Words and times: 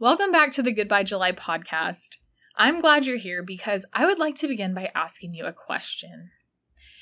Welcome 0.00 0.30
back 0.30 0.52
to 0.52 0.62
the 0.62 0.70
Goodbye 0.70 1.02
July 1.02 1.32
podcast. 1.32 2.18
I'm 2.56 2.80
glad 2.80 3.04
you're 3.04 3.16
here 3.16 3.42
because 3.42 3.84
I 3.92 4.06
would 4.06 4.20
like 4.20 4.36
to 4.36 4.46
begin 4.46 4.72
by 4.72 4.92
asking 4.94 5.34
you 5.34 5.44
a 5.44 5.52
question. 5.52 6.30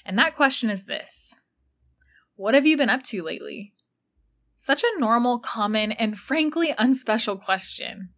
And 0.06 0.18
that 0.18 0.34
question 0.34 0.70
is 0.70 0.84
this 0.84 1.34
What 2.36 2.54
have 2.54 2.64
you 2.64 2.78
been 2.78 2.88
up 2.88 3.02
to 3.02 3.22
lately? 3.22 3.74
Such 4.56 4.82
a 4.82 4.98
normal, 4.98 5.40
common, 5.40 5.92
and 5.92 6.16
frankly 6.16 6.72
unspecial 6.78 7.36
question. 7.36 8.14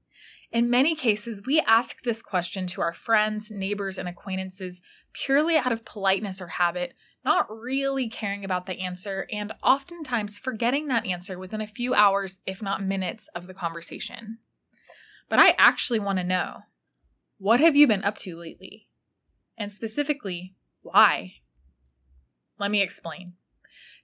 In 0.53 0.71
many 0.71 0.95
cases, 0.95 1.43
we 1.45 1.59
ask 1.67 1.97
this 2.05 2.23
question 2.23 2.69
to 2.69 2.81
our 2.81 2.95
friends, 2.95 3.51
neighbors, 3.51 3.99
and 3.99 4.09
acquaintances 4.09 4.81
purely 5.13 5.57
out 5.57 5.73
of 5.73 5.85
politeness 5.85 6.41
or 6.41 6.47
habit, 6.47 6.95
not 7.25 7.51
really 7.51 8.09
caring 8.09 8.45
about 8.45 8.67
the 8.67 8.79
answer, 8.79 9.27
and 9.33 9.53
oftentimes 9.61 10.39
forgetting 10.39 10.87
that 10.87 11.05
answer 11.05 11.37
within 11.37 11.61
a 11.61 11.67
few 11.67 11.95
hours, 11.95 12.39
if 12.47 12.63
not 12.63 12.81
minutes, 12.81 13.29
of 13.35 13.49
the 13.49 13.55
conversation. 13.55 14.39
But 15.29 15.39
I 15.39 15.55
actually 15.59 15.99
want 15.99 16.19
to 16.19 16.25
know 16.25 16.63
what 17.39 17.61
have 17.61 17.77
you 17.77 17.87
been 17.87 18.05
up 18.05 18.17
to 18.19 18.37
lately? 18.37 18.89
And 19.57 19.71
specifically, 19.71 20.55
why? 20.83 21.35
Let 22.59 22.71
me 22.71 22.83
explain. 22.83 23.35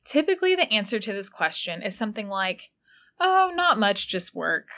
Typically, 0.05 0.55
the 0.55 0.71
answer 0.73 0.99
to 0.99 1.13
this 1.13 1.29
question 1.29 1.83
is 1.83 1.97
something 1.97 2.29
like, 2.29 2.71
oh, 3.19 3.53
not 3.55 3.79
much, 3.79 4.07
just 4.07 4.35
work. 4.35 4.69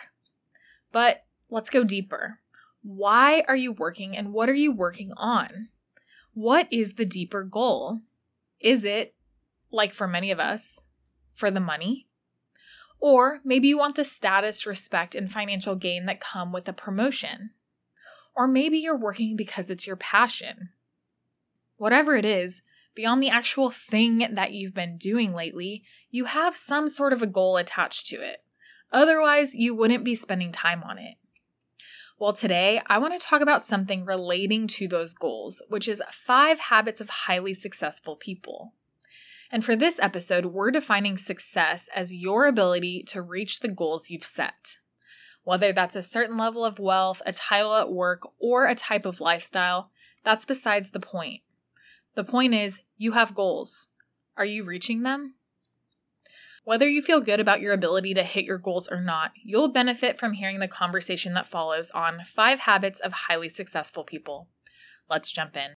But 0.92 1.24
let's 1.51 1.70
go 1.70 1.84
deeper. 1.84 2.38
Why 2.82 3.45
are 3.48 3.56
you 3.56 3.73
working 3.73 4.16
and 4.16 4.32
what 4.32 4.48
are 4.48 4.54
you 4.54 4.70
working 4.70 5.12
on? 5.16 5.68
What 6.32 6.68
is 6.70 6.95
the 6.95 7.04
deeper 7.04 7.42
goal? 7.42 8.01
Is 8.60 8.84
it, 8.84 9.15
like 9.70 9.92
for 9.92 10.06
many 10.06 10.30
of 10.30 10.38
us, 10.38 10.78
for 11.34 11.51
the 11.51 11.60
money? 11.60 12.06
Or 13.00 13.41
maybe 13.45 13.68
you 13.68 13.78
want 13.78 13.96
the 13.96 14.05
status, 14.05 14.66
respect, 14.66 15.14
and 15.14 15.30
financial 15.30 15.77
gain 15.77 16.06
that 16.06 16.20
come 16.20 16.52
with 16.52 16.68
a 16.68 16.73
promotion. 16.73 17.50
Or 18.34 18.46
maybe 18.46 18.78
you're 18.78 18.96
working 18.96 19.37
because 19.37 19.70
it's 19.70 19.87
your 19.87 19.96
passion. 19.96 20.70
Whatever 21.76 22.16
it 22.16 22.24
is, 22.24 22.62
beyond 22.95 23.23
the 23.23 23.30
actual 23.30 23.70
thing 23.70 24.26
that 24.32 24.52
you've 24.52 24.74
been 24.74 24.96
doing 24.96 25.35
lately, 25.35 25.85
you 26.10 26.24
have 26.24 26.57
some 26.57 26.88
sort 26.88 27.12
of 27.12 27.23
a 27.23 27.26
goal 27.26 27.57
attached 27.57 28.07
to 28.07 28.16
it. 28.16 28.43
Otherwise, 28.93 29.54
you 29.54 29.74
wouldn't 29.74 30.04
be 30.04 30.15
spending 30.15 30.52
time 30.52 30.82
on 30.82 30.98
it. 30.98 31.16
Well, 32.18 32.32
today 32.32 32.80
I 32.87 32.96
want 32.96 33.13
to 33.13 33.24
talk 33.24 33.42
about 33.42 33.63
something 33.63 34.07
relating 34.07 34.66
to 34.68 34.88
those 34.88 35.13
goals, 35.13 35.60
which 35.68 35.87
is 35.87 36.01
five 36.26 36.59
habits 36.59 37.01
of 37.01 37.10
highly 37.10 37.52
successful 37.52 38.16
people. 38.16 38.73
And 39.50 39.64
for 39.64 39.76
this 39.76 39.98
episode, 40.00 40.46
we're 40.46 40.70
defining 40.70 41.18
success 41.18 41.88
as 41.94 42.12
your 42.12 42.46
ability 42.46 43.04
to 43.08 43.22
reach 43.22 43.60
the 43.60 43.68
goals 43.68 44.10
you've 44.10 44.24
set. 44.24 44.76
Whether 45.44 45.72
that's 45.72 45.94
a 45.94 46.02
certain 46.02 46.36
level 46.36 46.64
of 46.64 46.78
wealth, 46.80 47.22
a 47.24 47.32
title 47.32 47.74
at 47.74 47.92
work, 47.92 48.28
or 48.40 48.66
a 48.66 48.74
type 48.74 49.06
of 49.06 49.20
lifestyle, 49.20 49.90
that's 50.24 50.44
besides 50.44 50.90
the 50.90 51.00
point. 51.00 51.42
The 52.16 52.24
point 52.24 52.54
is, 52.54 52.80
you 52.96 53.12
have 53.12 53.34
goals. 53.34 53.86
Are 54.36 54.44
you 54.44 54.64
reaching 54.64 55.02
them? 55.02 55.34
Whether 56.64 56.88
you 56.88 57.00
feel 57.00 57.20
good 57.20 57.38
about 57.38 57.60
your 57.60 57.72
ability 57.72 58.14
to 58.14 58.24
hit 58.24 58.44
your 58.44 58.58
goals 58.58 58.88
or 58.90 59.00
not, 59.00 59.30
you'll 59.44 59.68
benefit 59.68 60.18
from 60.18 60.32
hearing 60.32 60.58
the 60.58 60.66
conversation 60.66 61.34
that 61.34 61.48
follows 61.48 61.92
on 61.92 62.22
five 62.34 62.58
habits 62.58 62.98
of 62.98 63.12
highly 63.12 63.48
successful 63.48 64.02
people. 64.02 64.48
Let's 65.08 65.30
jump 65.30 65.56
in. 65.56 65.74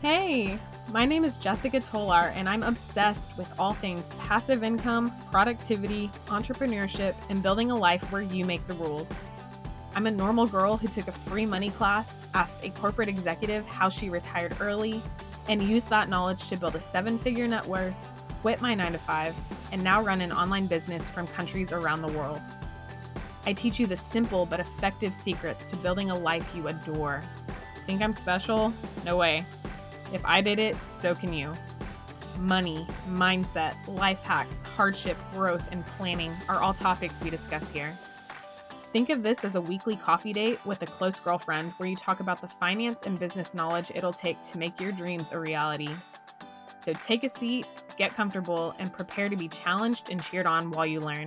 Hey, 0.00 0.56
my 0.92 1.04
name 1.04 1.24
is 1.24 1.36
Jessica 1.36 1.80
Tolar, 1.80 2.32
and 2.36 2.48
I'm 2.48 2.62
obsessed 2.62 3.36
with 3.36 3.52
all 3.58 3.74
things 3.74 4.14
passive 4.20 4.62
income, 4.62 5.12
productivity, 5.32 6.08
entrepreneurship, 6.28 7.16
and 7.30 7.42
building 7.42 7.72
a 7.72 7.76
life 7.76 8.12
where 8.12 8.22
you 8.22 8.44
make 8.44 8.64
the 8.68 8.74
rules. 8.74 9.24
I'm 9.96 10.06
a 10.06 10.10
normal 10.12 10.46
girl 10.46 10.76
who 10.76 10.86
took 10.86 11.08
a 11.08 11.12
free 11.12 11.46
money 11.46 11.70
class, 11.70 12.22
asked 12.32 12.62
a 12.62 12.70
corporate 12.70 13.08
executive 13.08 13.66
how 13.66 13.88
she 13.88 14.08
retired 14.08 14.56
early, 14.60 15.02
and 15.48 15.60
used 15.60 15.90
that 15.90 16.08
knowledge 16.08 16.48
to 16.50 16.56
build 16.56 16.76
a 16.76 16.80
seven 16.80 17.18
figure 17.18 17.48
net 17.48 17.66
worth, 17.66 17.96
quit 18.40 18.60
my 18.60 18.74
9 18.74 18.92
to 18.92 18.98
5, 18.98 19.34
and 19.72 19.82
now 19.82 20.00
run 20.00 20.20
an 20.20 20.30
online 20.30 20.68
business 20.68 21.10
from 21.10 21.26
countries 21.26 21.72
around 21.72 22.02
the 22.02 22.16
world. 22.16 22.40
I 23.46 23.52
teach 23.52 23.80
you 23.80 23.88
the 23.88 23.96
simple 23.96 24.46
but 24.46 24.60
effective 24.60 25.12
secrets 25.12 25.66
to 25.66 25.76
building 25.76 26.10
a 26.10 26.16
life 26.16 26.54
you 26.54 26.68
adore. 26.68 27.20
Think 27.84 28.00
I'm 28.00 28.12
special? 28.12 28.72
No 29.04 29.16
way. 29.16 29.44
If 30.12 30.24
I 30.24 30.40
did 30.40 30.58
it, 30.58 30.76
so 30.84 31.14
can 31.14 31.32
you. 31.32 31.52
Money, 32.38 32.86
mindset, 33.08 33.74
life 33.86 34.22
hacks, 34.22 34.62
hardship, 34.62 35.16
growth, 35.32 35.64
and 35.72 35.84
planning 35.84 36.32
are 36.48 36.60
all 36.60 36.72
topics 36.72 37.22
we 37.22 37.30
discuss 37.30 37.68
here. 37.70 37.92
Think 38.92 39.10
of 39.10 39.22
this 39.22 39.44
as 39.44 39.54
a 39.54 39.60
weekly 39.60 39.96
coffee 39.96 40.32
date 40.32 40.64
with 40.64 40.80
a 40.80 40.86
close 40.86 41.20
girlfriend 41.20 41.72
where 41.72 41.88
you 41.88 41.96
talk 41.96 42.20
about 42.20 42.40
the 42.40 42.48
finance 42.48 43.02
and 43.02 43.18
business 43.18 43.52
knowledge 43.52 43.92
it'll 43.94 44.14
take 44.14 44.42
to 44.44 44.58
make 44.58 44.80
your 44.80 44.92
dreams 44.92 45.30
a 45.32 45.38
reality. 45.38 45.90
So 46.80 46.94
take 46.94 47.22
a 47.22 47.28
seat, 47.28 47.66
get 47.98 48.14
comfortable, 48.14 48.74
and 48.78 48.90
prepare 48.90 49.28
to 49.28 49.36
be 49.36 49.48
challenged 49.48 50.10
and 50.10 50.22
cheered 50.22 50.46
on 50.46 50.70
while 50.70 50.86
you 50.86 51.00
learn. 51.00 51.26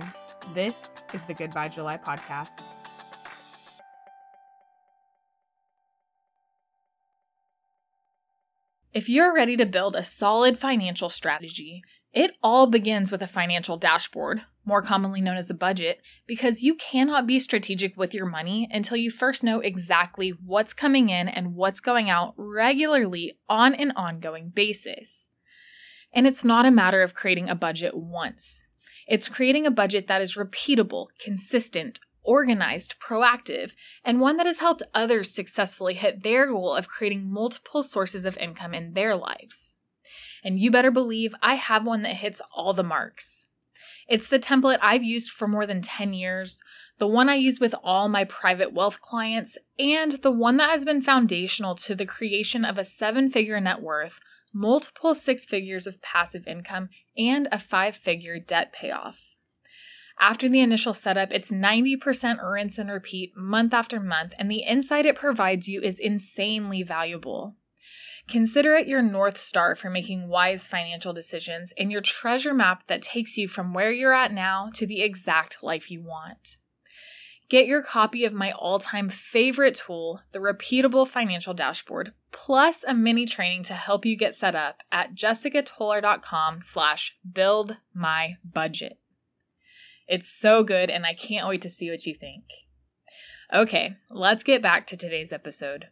This 0.54 0.96
is 1.14 1.22
the 1.22 1.34
Goodbye 1.34 1.68
July 1.68 1.98
podcast. 1.98 2.71
If 8.92 9.08
you're 9.08 9.32
ready 9.32 9.56
to 9.56 9.64
build 9.64 9.96
a 9.96 10.04
solid 10.04 10.58
financial 10.58 11.08
strategy, 11.08 11.82
it 12.12 12.32
all 12.42 12.66
begins 12.66 13.10
with 13.10 13.22
a 13.22 13.26
financial 13.26 13.78
dashboard, 13.78 14.42
more 14.66 14.82
commonly 14.82 15.22
known 15.22 15.38
as 15.38 15.48
a 15.48 15.54
budget, 15.54 16.02
because 16.26 16.60
you 16.60 16.74
cannot 16.74 17.26
be 17.26 17.38
strategic 17.38 17.96
with 17.96 18.12
your 18.12 18.26
money 18.26 18.68
until 18.70 18.98
you 18.98 19.10
first 19.10 19.42
know 19.42 19.60
exactly 19.60 20.34
what's 20.44 20.74
coming 20.74 21.08
in 21.08 21.26
and 21.26 21.54
what's 21.54 21.80
going 21.80 22.10
out 22.10 22.34
regularly 22.36 23.38
on 23.48 23.74
an 23.74 23.92
ongoing 23.92 24.52
basis. 24.54 25.26
And 26.12 26.26
it's 26.26 26.44
not 26.44 26.66
a 26.66 26.70
matter 26.70 27.00
of 27.00 27.14
creating 27.14 27.48
a 27.48 27.54
budget 27.54 27.96
once. 27.96 28.64
It's 29.08 29.26
creating 29.26 29.66
a 29.66 29.70
budget 29.70 30.06
that 30.08 30.20
is 30.20 30.36
repeatable, 30.36 31.06
consistent, 31.18 31.98
organized, 32.22 32.94
proactive, 33.00 33.72
and 34.04 34.20
one 34.20 34.36
that 34.36 34.46
has 34.46 34.58
helped 34.58 34.82
others 34.94 35.30
successfully 35.30 35.94
hit 35.94 36.22
their 36.22 36.46
goal 36.46 36.74
of 36.74 36.88
creating 36.88 37.30
multiple 37.30 37.82
sources 37.82 38.24
of 38.24 38.36
income 38.36 38.74
in 38.74 38.94
their 38.94 39.16
lives. 39.16 39.76
And 40.44 40.58
you 40.58 40.70
better 40.70 40.90
believe 40.90 41.34
I 41.42 41.54
have 41.54 41.84
one 41.84 42.02
that 42.02 42.16
hits 42.16 42.40
all 42.54 42.74
the 42.74 42.82
marks. 42.82 43.46
It's 44.08 44.28
the 44.28 44.38
template 44.38 44.78
I've 44.82 45.04
used 45.04 45.30
for 45.30 45.46
more 45.46 45.66
than 45.66 45.80
10 45.80 46.12
years, 46.12 46.60
the 46.98 47.06
one 47.06 47.28
I 47.28 47.36
use 47.36 47.60
with 47.60 47.74
all 47.82 48.08
my 48.08 48.24
private 48.24 48.72
wealth 48.72 49.00
clients, 49.00 49.56
and 49.78 50.12
the 50.22 50.30
one 50.30 50.56
that 50.58 50.70
has 50.70 50.84
been 50.84 51.02
foundational 51.02 51.74
to 51.76 51.94
the 51.94 52.06
creation 52.06 52.64
of 52.64 52.78
a 52.78 52.84
seven 52.84 53.30
figure 53.30 53.60
net 53.60 53.80
worth, 53.80 54.20
multiple 54.52 55.14
six 55.14 55.46
figures 55.46 55.86
of 55.86 56.02
passive 56.02 56.46
income, 56.46 56.88
and 57.16 57.48
a 57.50 57.58
five 57.58 57.96
figure 57.96 58.38
debt 58.38 58.72
payoff. 58.72 59.18
After 60.20 60.48
the 60.48 60.60
initial 60.60 60.94
setup, 60.94 61.32
it's 61.32 61.50
90% 61.50 62.42
rinse 62.42 62.78
and 62.78 62.90
repeat 62.90 63.36
month 63.36 63.74
after 63.74 63.98
month, 63.98 64.34
and 64.38 64.50
the 64.50 64.62
insight 64.62 65.06
it 65.06 65.16
provides 65.16 65.68
you 65.68 65.80
is 65.80 65.98
insanely 65.98 66.82
valuable. 66.82 67.56
Consider 68.28 68.74
it 68.74 68.86
your 68.86 69.02
North 69.02 69.36
Star 69.36 69.74
for 69.74 69.90
making 69.90 70.28
wise 70.28 70.68
financial 70.68 71.12
decisions 71.12 71.72
and 71.76 71.90
your 71.90 72.00
treasure 72.00 72.54
map 72.54 72.86
that 72.86 73.02
takes 73.02 73.36
you 73.36 73.48
from 73.48 73.74
where 73.74 73.90
you're 73.90 74.14
at 74.14 74.32
now 74.32 74.70
to 74.74 74.86
the 74.86 75.02
exact 75.02 75.58
life 75.62 75.90
you 75.90 76.02
want. 76.02 76.56
Get 77.48 77.66
your 77.66 77.82
copy 77.82 78.24
of 78.24 78.32
my 78.32 78.52
all-time 78.52 79.10
favorite 79.10 79.74
tool, 79.74 80.20
the 80.32 80.38
repeatable 80.38 81.06
financial 81.06 81.52
dashboard, 81.52 82.14
plus 82.30 82.82
a 82.86 82.94
mini 82.94 83.26
training 83.26 83.64
to 83.64 83.74
help 83.74 84.06
you 84.06 84.16
get 84.16 84.34
set 84.34 84.54
up 84.54 84.78
at 84.90 85.14
jessicatolar.com 85.14 86.62
slash 86.62 87.14
build 87.30 87.76
my 87.92 88.36
budget. 88.42 88.98
It's 90.08 90.28
so 90.28 90.62
good, 90.62 90.90
and 90.90 91.06
I 91.06 91.14
can't 91.14 91.48
wait 91.48 91.62
to 91.62 91.70
see 91.70 91.90
what 91.90 92.06
you 92.06 92.14
think. 92.14 92.44
Okay, 93.52 93.96
let's 94.10 94.42
get 94.42 94.62
back 94.62 94.86
to 94.88 94.96
today's 94.96 95.32
episode. 95.32 95.86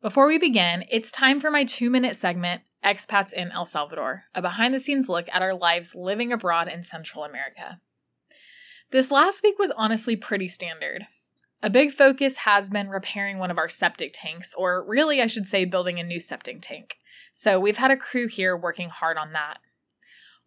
Before 0.00 0.26
we 0.26 0.38
begin, 0.38 0.84
it's 0.90 1.10
time 1.10 1.40
for 1.40 1.50
my 1.50 1.64
two 1.64 1.90
minute 1.90 2.16
segment, 2.16 2.62
Expats 2.84 3.32
in 3.32 3.50
El 3.50 3.66
Salvador, 3.66 4.24
a 4.34 4.40
behind 4.40 4.72
the 4.72 4.80
scenes 4.80 5.08
look 5.08 5.26
at 5.32 5.42
our 5.42 5.54
lives 5.54 5.94
living 5.94 6.32
abroad 6.32 6.68
in 6.68 6.84
Central 6.84 7.24
America. 7.24 7.80
This 8.90 9.10
last 9.10 9.42
week 9.42 9.58
was 9.58 9.72
honestly 9.76 10.16
pretty 10.16 10.48
standard. 10.48 11.06
A 11.62 11.70
big 11.70 11.92
focus 11.92 12.36
has 12.36 12.70
been 12.70 12.88
repairing 12.88 13.38
one 13.38 13.50
of 13.50 13.58
our 13.58 13.68
septic 13.68 14.12
tanks, 14.14 14.54
or 14.56 14.84
really, 14.86 15.20
I 15.20 15.26
should 15.26 15.46
say, 15.46 15.64
building 15.64 15.98
a 15.98 16.04
new 16.04 16.20
septic 16.20 16.62
tank. 16.62 16.94
So 17.32 17.58
we've 17.58 17.76
had 17.76 17.90
a 17.90 17.96
crew 17.96 18.28
here 18.28 18.56
working 18.56 18.88
hard 18.88 19.16
on 19.18 19.32
that. 19.32 19.58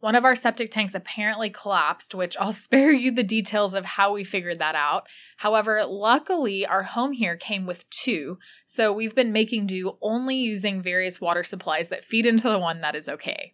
One 0.01 0.15
of 0.15 0.25
our 0.25 0.35
septic 0.35 0.71
tanks 0.71 0.95
apparently 0.95 1.51
collapsed, 1.51 2.15
which 2.15 2.35
I'll 2.39 2.53
spare 2.67 2.91
you 2.91 3.11
the 3.11 3.23
details 3.23 3.73
of 3.73 3.85
how 3.85 4.13
we 4.13 4.23
figured 4.23 4.59
that 4.59 4.75
out. 4.75 5.07
However, 5.37 5.85
luckily, 5.85 6.65
our 6.65 6.83
home 6.83 7.13
here 7.13 7.37
came 7.37 7.65
with 7.65 7.89
two, 7.89 8.39
so 8.65 8.91
we've 8.91 9.15
been 9.15 9.31
making 9.31 9.67
do 9.67 9.97
only 10.01 10.35
using 10.35 10.81
various 10.81 11.21
water 11.21 11.43
supplies 11.43 11.89
that 11.89 12.03
feed 12.03 12.25
into 12.25 12.49
the 12.49 12.59
one 12.59 12.81
that 12.81 12.95
is 12.95 13.07
okay. 13.07 13.53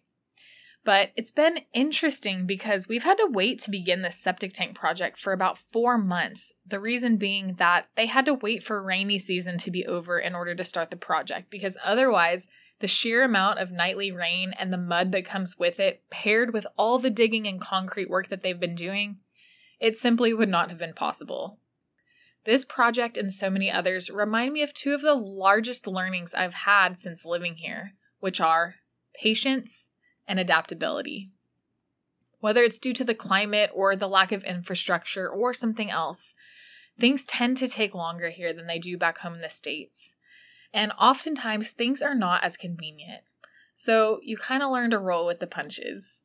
But 0.84 1.10
it's 1.16 1.32
been 1.32 1.60
interesting 1.74 2.46
because 2.46 2.88
we've 2.88 3.02
had 3.02 3.18
to 3.18 3.28
wait 3.30 3.60
to 3.60 3.70
begin 3.70 4.00
the 4.00 4.10
septic 4.10 4.54
tank 4.54 4.74
project 4.74 5.18
for 5.18 5.34
about 5.34 5.58
four 5.70 5.98
months. 5.98 6.52
The 6.66 6.80
reason 6.80 7.18
being 7.18 7.56
that 7.58 7.88
they 7.94 8.06
had 8.06 8.24
to 8.24 8.32
wait 8.32 8.62
for 8.62 8.82
rainy 8.82 9.18
season 9.18 9.58
to 9.58 9.70
be 9.70 9.84
over 9.84 10.18
in 10.18 10.34
order 10.34 10.54
to 10.54 10.64
start 10.64 10.90
the 10.90 10.96
project 10.96 11.50
because 11.50 11.76
otherwise, 11.84 12.46
the 12.80 12.88
sheer 12.88 13.24
amount 13.24 13.58
of 13.58 13.70
nightly 13.70 14.12
rain 14.12 14.52
and 14.58 14.72
the 14.72 14.78
mud 14.78 15.12
that 15.12 15.24
comes 15.24 15.58
with 15.58 15.80
it, 15.80 16.02
paired 16.10 16.52
with 16.52 16.66
all 16.76 16.98
the 16.98 17.10
digging 17.10 17.46
and 17.46 17.60
concrete 17.60 18.08
work 18.08 18.28
that 18.28 18.42
they've 18.42 18.60
been 18.60 18.76
doing, 18.76 19.18
it 19.80 19.98
simply 19.98 20.32
would 20.32 20.48
not 20.48 20.70
have 20.70 20.78
been 20.78 20.94
possible. 20.94 21.58
This 22.44 22.64
project 22.64 23.16
and 23.16 23.32
so 23.32 23.50
many 23.50 23.70
others 23.70 24.10
remind 24.10 24.52
me 24.52 24.62
of 24.62 24.72
two 24.72 24.94
of 24.94 25.02
the 25.02 25.14
largest 25.14 25.86
learnings 25.86 26.34
I've 26.34 26.54
had 26.54 26.98
since 26.98 27.24
living 27.24 27.56
here, 27.56 27.94
which 28.20 28.40
are 28.40 28.76
patience 29.14 29.88
and 30.26 30.38
adaptability. 30.38 31.30
Whether 32.40 32.62
it's 32.62 32.78
due 32.78 32.94
to 32.94 33.04
the 33.04 33.14
climate 33.14 33.70
or 33.74 33.96
the 33.96 34.08
lack 34.08 34.30
of 34.30 34.44
infrastructure 34.44 35.28
or 35.28 35.52
something 35.52 35.90
else, 35.90 36.34
things 36.98 37.24
tend 37.24 37.56
to 37.58 37.68
take 37.68 37.94
longer 37.94 38.30
here 38.30 38.52
than 38.52 38.66
they 38.66 38.78
do 38.78 38.96
back 38.96 39.18
home 39.18 39.34
in 39.34 39.40
the 39.40 39.50
States. 39.50 40.14
And 40.72 40.92
oftentimes, 40.98 41.70
things 41.70 42.02
are 42.02 42.14
not 42.14 42.44
as 42.44 42.56
convenient. 42.56 43.22
So 43.76 44.20
you 44.22 44.36
kind 44.36 44.62
of 44.62 44.70
learn 44.70 44.90
to 44.90 44.98
roll 44.98 45.26
with 45.26 45.40
the 45.40 45.46
punches. 45.46 46.22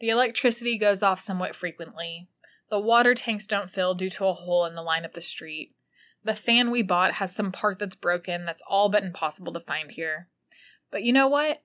The 0.00 0.08
electricity 0.08 0.78
goes 0.78 1.02
off 1.02 1.20
somewhat 1.20 1.56
frequently. 1.56 2.28
The 2.70 2.80
water 2.80 3.14
tanks 3.14 3.46
don't 3.46 3.70
fill 3.70 3.94
due 3.94 4.10
to 4.10 4.26
a 4.26 4.34
hole 4.34 4.64
in 4.66 4.74
the 4.74 4.82
line 4.82 5.04
up 5.04 5.14
the 5.14 5.20
street. 5.20 5.74
The 6.24 6.34
fan 6.34 6.70
we 6.70 6.82
bought 6.82 7.14
has 7.14 7.34
some 7.34 7.52
part 7.52 7.78
that's 7.78 7.96
broken 7.96 8.44
that's 8.44 8.62
all 8.68 8.88
but 8.88 9.04
impossible 9.04 9.52
to 9.52 9.60
find 9.60 9.90
here. 9.90 10.28
But 10.90 11.04
you 11.04 11.12
know 11.12 11.28
what? 11.28 11.62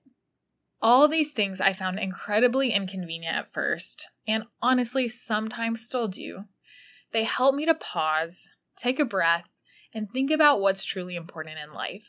All 0.80 1.08
these 1.08 1.30
things 1.30 1.60
I 1.60 1.72
found 1.72 1.98
incredibly 1.98 2.72
inconvenient 2.72 3.36
at 3.36 3.52
first, 3.52 4.08
and 4.26 4.44
honestly, 4.60 5.08
sometimes 5.08 5.86
still 5.86 6.08
do. 6.08 6.44
They 7.12 7.24
help 7.24 7.54
me 7.54 7.66
to 7.66 7.74
pause, 7.74 8.48
take 8.76 8.98
a 8.98 9.04
breath, 9.04 9.48
and 9.94 10.10
think 10.10 10.30
about 10.30 10.60
what's 10.60 10.84
truly 10.84 11.16
important 11.16 11.58
in 11.58 11.72
life. 11.72 12.06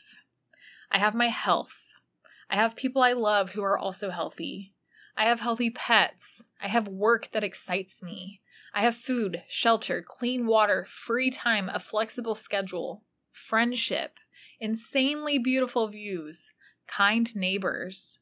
I 0.90 0.98
have 0.98 1.14
my 1.14 1.28
health. 1.28 1.74
I 2.48 2.56
have 2.56 2.76
people 2.76 3.02
I 3.02 3.12
love 3.12 3.50
who 3.50 3.62
are 3.62 3.78
also 3.78 4.10
healthy. 4.10 4.74
I 5.16 5.24
have 5.24 5.40
healthy 5.40 5.70
pets. 5.70 6.42
I 6.60 6.68
have 6.68 6.88
work 6.88 7.30
that 7.32 7.44
excites 7.44 8.02
me. 8.02 8.40
I 8.74 8.82
have 8.82 8.96
food, 8.96 9.42
shelter, 9.48 10.04
clean 10.06 10.46
water, 10.46 10.86
free 10.88 11.30
time, 11.30 11.68
a 11.68 11.78
flexible 11.78 12.34
schedule, 12.34 13.04
friendship, 13.32 14.18
insanely 14.60 15.38
beautiful 15.38 15.88
views, 15.88 16.50
kind 16.86 17.34
neighbors. 17.36 18.18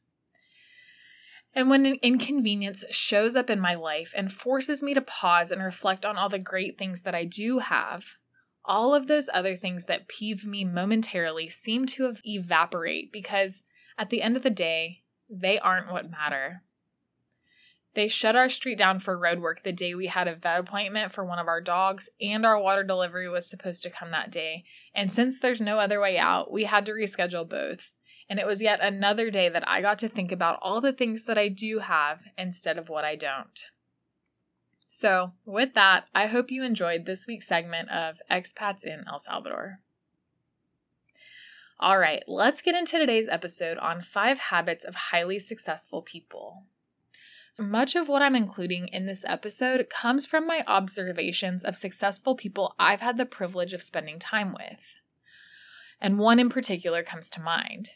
And 1.55 1.69
when 1.69 1.85
an 1.85 1.99
inconvenience 2.01 2.83
shows 2.89 3.35
up 3.35 3.49
in 3.49 3.59
my 3.59 3.75
life 3.75 4.11
and 4.15 4.31
forces 4.31 4.81
me 4.81 4.93
to 4.93 5.01
pause 5.01 5.51
and 5.51 5.61
reflect 5.61 6.05
on 6.05 6.17
all 6.17 6.29
the 6.29 6.39
great 6.39 6.77
things 6.77 7.01
that 7.01 7.15
I 7.15 7.25
do 7.25 7.59
have, 7.59 8.03
all 8.65 8.93
of 8.93 9.07
those 9.07 9.29
other 9.33 9.55
things 9.55 9.85
that 9.85 10.07
peeve 10.07 10.45
me 10.45 10.63
momentarily 10.63 11.49
seem 11.49 11.85
to 11.85 12.15
evaporate 12.23 13.11
because 13.11 13.63
at 13.97 14.09
the 14.09 14.21
end 14.21 14.37
of 14.37 14.43
the 14.43 14.49
day, 14.49 15.03
they 15.29 15.59
aren't 15.59 15.91
what 15.91 16.09
matter. 16.09 16.63
They 17.95 18.07
shut 18.07 18.35
our 18.35 18.49
street 18.49 18.77
down 18.77 18.99
for 18.99 19.17
road 19.17 19.39
work 19.39 19.63
the 19.63 19.71
day 19.71 19.93
we 19.93 20.07
had 20.07 20.27
a 20.27 20.35
vet 20.35 20.59
appointment 20.59 21.13
for 21.13 21.23
one 21.23 21.37
of 21.37 21.47
our 21.47 21.61
dogs, 21.61 22.09
and 22.19 22.43
our 22.43 22.59
water 22.59 22.83
delivery 22.83 23.29
was 23.29 23.47
supposed 23.47 23.83
to 23.83 23.91
come 23.91 24.09
that 24.11 24.31
day. 24.31 24.63
And 24.95 25.11
since 25.11 25.39
there's 25.39 25.61
no 25.61 25.77
other 25.77 25.99
way 25.99 26.17
out, 26.17 26.51
we 26.51 26.63
had 26.63 26.87
to 26.87 26.91
reschedule 26.91 27.47
both. 27.47 27.91
And 28.29 28.39
it 28.39 28.47
was 28.47 28.61
yet 28.61 28.79
another 28.81 29.29
day 29.29 29.49
that 29.49 29.67
I 29.67 29.81
got 29.81 29.99
to 29.99 30.09
think 30.09 30.31
about 30.31 30.57
all 30.61 30.81
the 30.81 30.93
things 30.93 31.25
that 31.25 31.37
I 31.37 31.49
do 31.49 31.79
have 31.79 32.19
instead 32.35 32.79
of 32.79 32.89
what 32.89 33.05
I 33.05 33.15
don't. 33.15 33.65
So, 34.95 35.33
with 35.43 35.73
that, 35.73 36.07
I 36.13 36.27
hope 36.27 36.51
you 36.51 36.63
enjoyed 36.63 37.05
this 37.05 37.25
week's 37.25 37.47
segment 37.47 37.89
of 37.89 38.21
Expats 38.29 38.83
in 38.83 39.03
El 39.07 39.17
Salvador. 39.17 39.79
All 41.79 41.97
right, 41.97 42.21
let's 42.27 42.61
get 42.61 42.75
into 42.75 42.99
today's 42.99 43.27
episode 43.27 43.79
on 43.79 44.03
five 44.03 44.37
habits 44.37 44.85
of 44.85 44.93
highly 44.93 45.39
successful 45.39 46.03
people. 46.03 46.67
Much 47.57 47.95
of 47.95 48.07
what 48.07 48.21
I'm 48.21 48.35
including 48.35 48.87
in 48.87 49.07
this 49.07 49.25
episode 49.27 49.89
comes 49.89 50.27
from 50.27 50.45
my 50.45 50.63
observations 50.67 51.63
of 51.63 51.75
successful 51.75 52.35
people 52.35 52.75
I've 52.77 53.01
had 53.01 53.17
the 53.17 53.25
privilege 53.25 53.73
of 53.73 53.81
spending 53.81 54.19
time 54.19 54.53
with. 54.53 54.79
And 55.99 56.19
one 56.19 56.39
in 56.39 56.49
particular 56.49 57.01
comes 57.01 57.31
to 57.31 57.41
mind. 57.41 57.89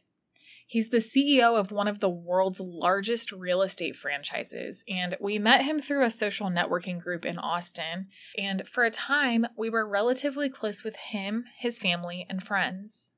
He's 0.70 0.90
the 0.90 0.98
CEO 0.98 1.58
of 1.58 1.72
one 1.72 1.88
of 1.88 2.02
the 2.02 2.10
world's 2.10 2.60
largest 2.60 3.32
real 3.32 3.62
estate 3.62 3.96
franchises, 3.96 4.84
and 4.90 5.16
we 5.18 5.40
met 5.40 5.64
him 5.64 5.80
through 5.80 6.04
a 6.04 6.12
social 6.12 6.50
networking 6.50 7.00
group 7.00 7.26
in 7.26 7.40
Austin. 7.40 8.08
And 8.38 8.68
for 8.68 8.84
a 8.84 8.92
time, 8.92 9.48
we 9.58 9.70
were 9.70 9.88
relatively 9.88 10.50
close 10.50 10.84
with 10.84 10.98
him, 10.98 11.46
his 11.58 11.80
family, 11.80 12.26
and 12.30 12.44
friends. 12.44 13.14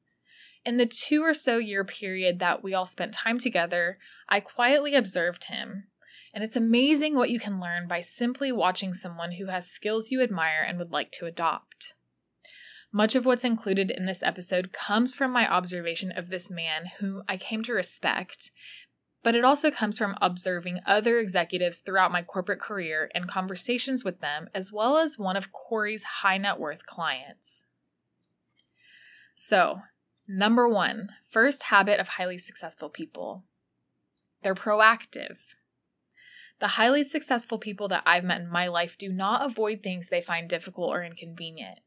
In 0.63 0.78
the 0.78 0.86
two 0.86 1.24
or 1.24 1.34
so 1.34 1.57
year 1.57 1.84
period 1.84 2.38
that 2.38 2.62
we 2.62 2.75
all 2.75 2.86
spent 2.86 3.16
time 3.16 3.40
together, 3.40 3.98
I 4.28 4.42
quietly 4.42 4.94
observed 4.94 5.46
him. 5.46 5.88
And 6.31 6.44
it's 6.44 6.56
amazing 6.56 7.16
what 7.16 7.31
you 7.31 7.40
can 7.40 7.60
learn 7.60 7.88
by 7.88 8.01
simply 8.01 8.51
watching 8.51 8.94
someone 8.94 9.31
who 9.31 9.48
has 9.48 9.66
skills 9.66 10.12
you 10.12 10.22
admire 10.22 10.62
and 10.62 10.78
would 10.78 10.92
like 10.92 11.12
to 11.13 11.25
adopt. 11.25 11.96
Much 12.91 13.13
of 13.13 13.25
what's 13.25 13.44
included 13.44 13.91
in 13.91 14.06
this 14.06 14.24
episode 14.24 14.74
comes 14.74 15.13
from 15.13 15.31
my 15.31 15.47
observation 15.47 16.12
of 16.12 16.30
this 16.30 16.50
man 16.50 16.86
who 17.00 17.21
I 17.27 17.38
came 17.38 17.62
to 17.63 17.74
respect, 17.74 18.50
but 19.21 19.36
it 19.36 19.44
also 19.44 19.69
comes 19.69 19.97
from 19.97 20.15
observing 20.21 20.80
other 20.88 21.19
executives 21.19 21.77
throughout 21.77 22.12
my 22.12 22.24
corporate 22.24 22.59
career 22.59 23.12
and 23.13 23.27
conversations 23.27 24.03
with 24.03 24.21
them, 24.21 24.50
as 24.56 24.71
well 24.71 24.97
as 24.97 25.19
one 25.19 25.36
of 25.36 25.51
Corey's 25.51 26.03
high 26.03 26.38
net 26.38 26.59
worth 26.59 26.86
clients. 26.88 27.65
So, 29.36 29.81
number 30.27 30.68
one, 30.68 31.09
first 31.30 31.63
habit 31.63 32.00
of 32.00 32.07
highly 32.07 32.38
successful 32.38 32.89
people 32.89 33.44
they're 34.41 34.56
proactive. 34.56 35.38
The 36.59 36.69
highly 36.69 37.03
successful 37.03 37.57
people 37.57 37.88
that 37.89 38.03
I've 38.06 38.24
met 38.24 38.41
in 38.41 38.50
my 38.50 38.68
life 38.68 38.97
do 38.97 39.09
not 39.09 39.45
avoid 39.45 39.81
things 39.81 40.07
they 40.07 40.21
find 40.21 40.50
difficult 40.50 40.89
or 40.89 41.03
inconvenient. 41.03 41.80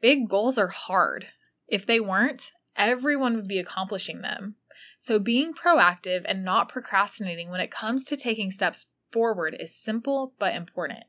Big 0.00 0.28
goals 0.28 0.58
are 0.58 0.68
hard. 0.68 1.28
If 1.68 1.86
they 1.86 2.00
weren't, 2.00 2.52
everyone 2.76 3.34
would 3.36 3.48
be 3.48 3.58
accomplishing 3.58 4.20
them. 4.20 4.56
So, 4.98 5.18
being 5.18 5.54
proactive 5.54 6.24
and 6.26 6.44
not 6.44 6.68
procrastinating 6.68 7.50
when 7.50 7.60
it 7.60 7.70
comes 7.70 8.04
to 8.04 8.16
taking 8.16 8.50
steps 8.50 8.86
forward 9.10 9.56
is 9.58 9.74
simple 9.74 10.34
but 10.38 10.54
important. 10.54 11.04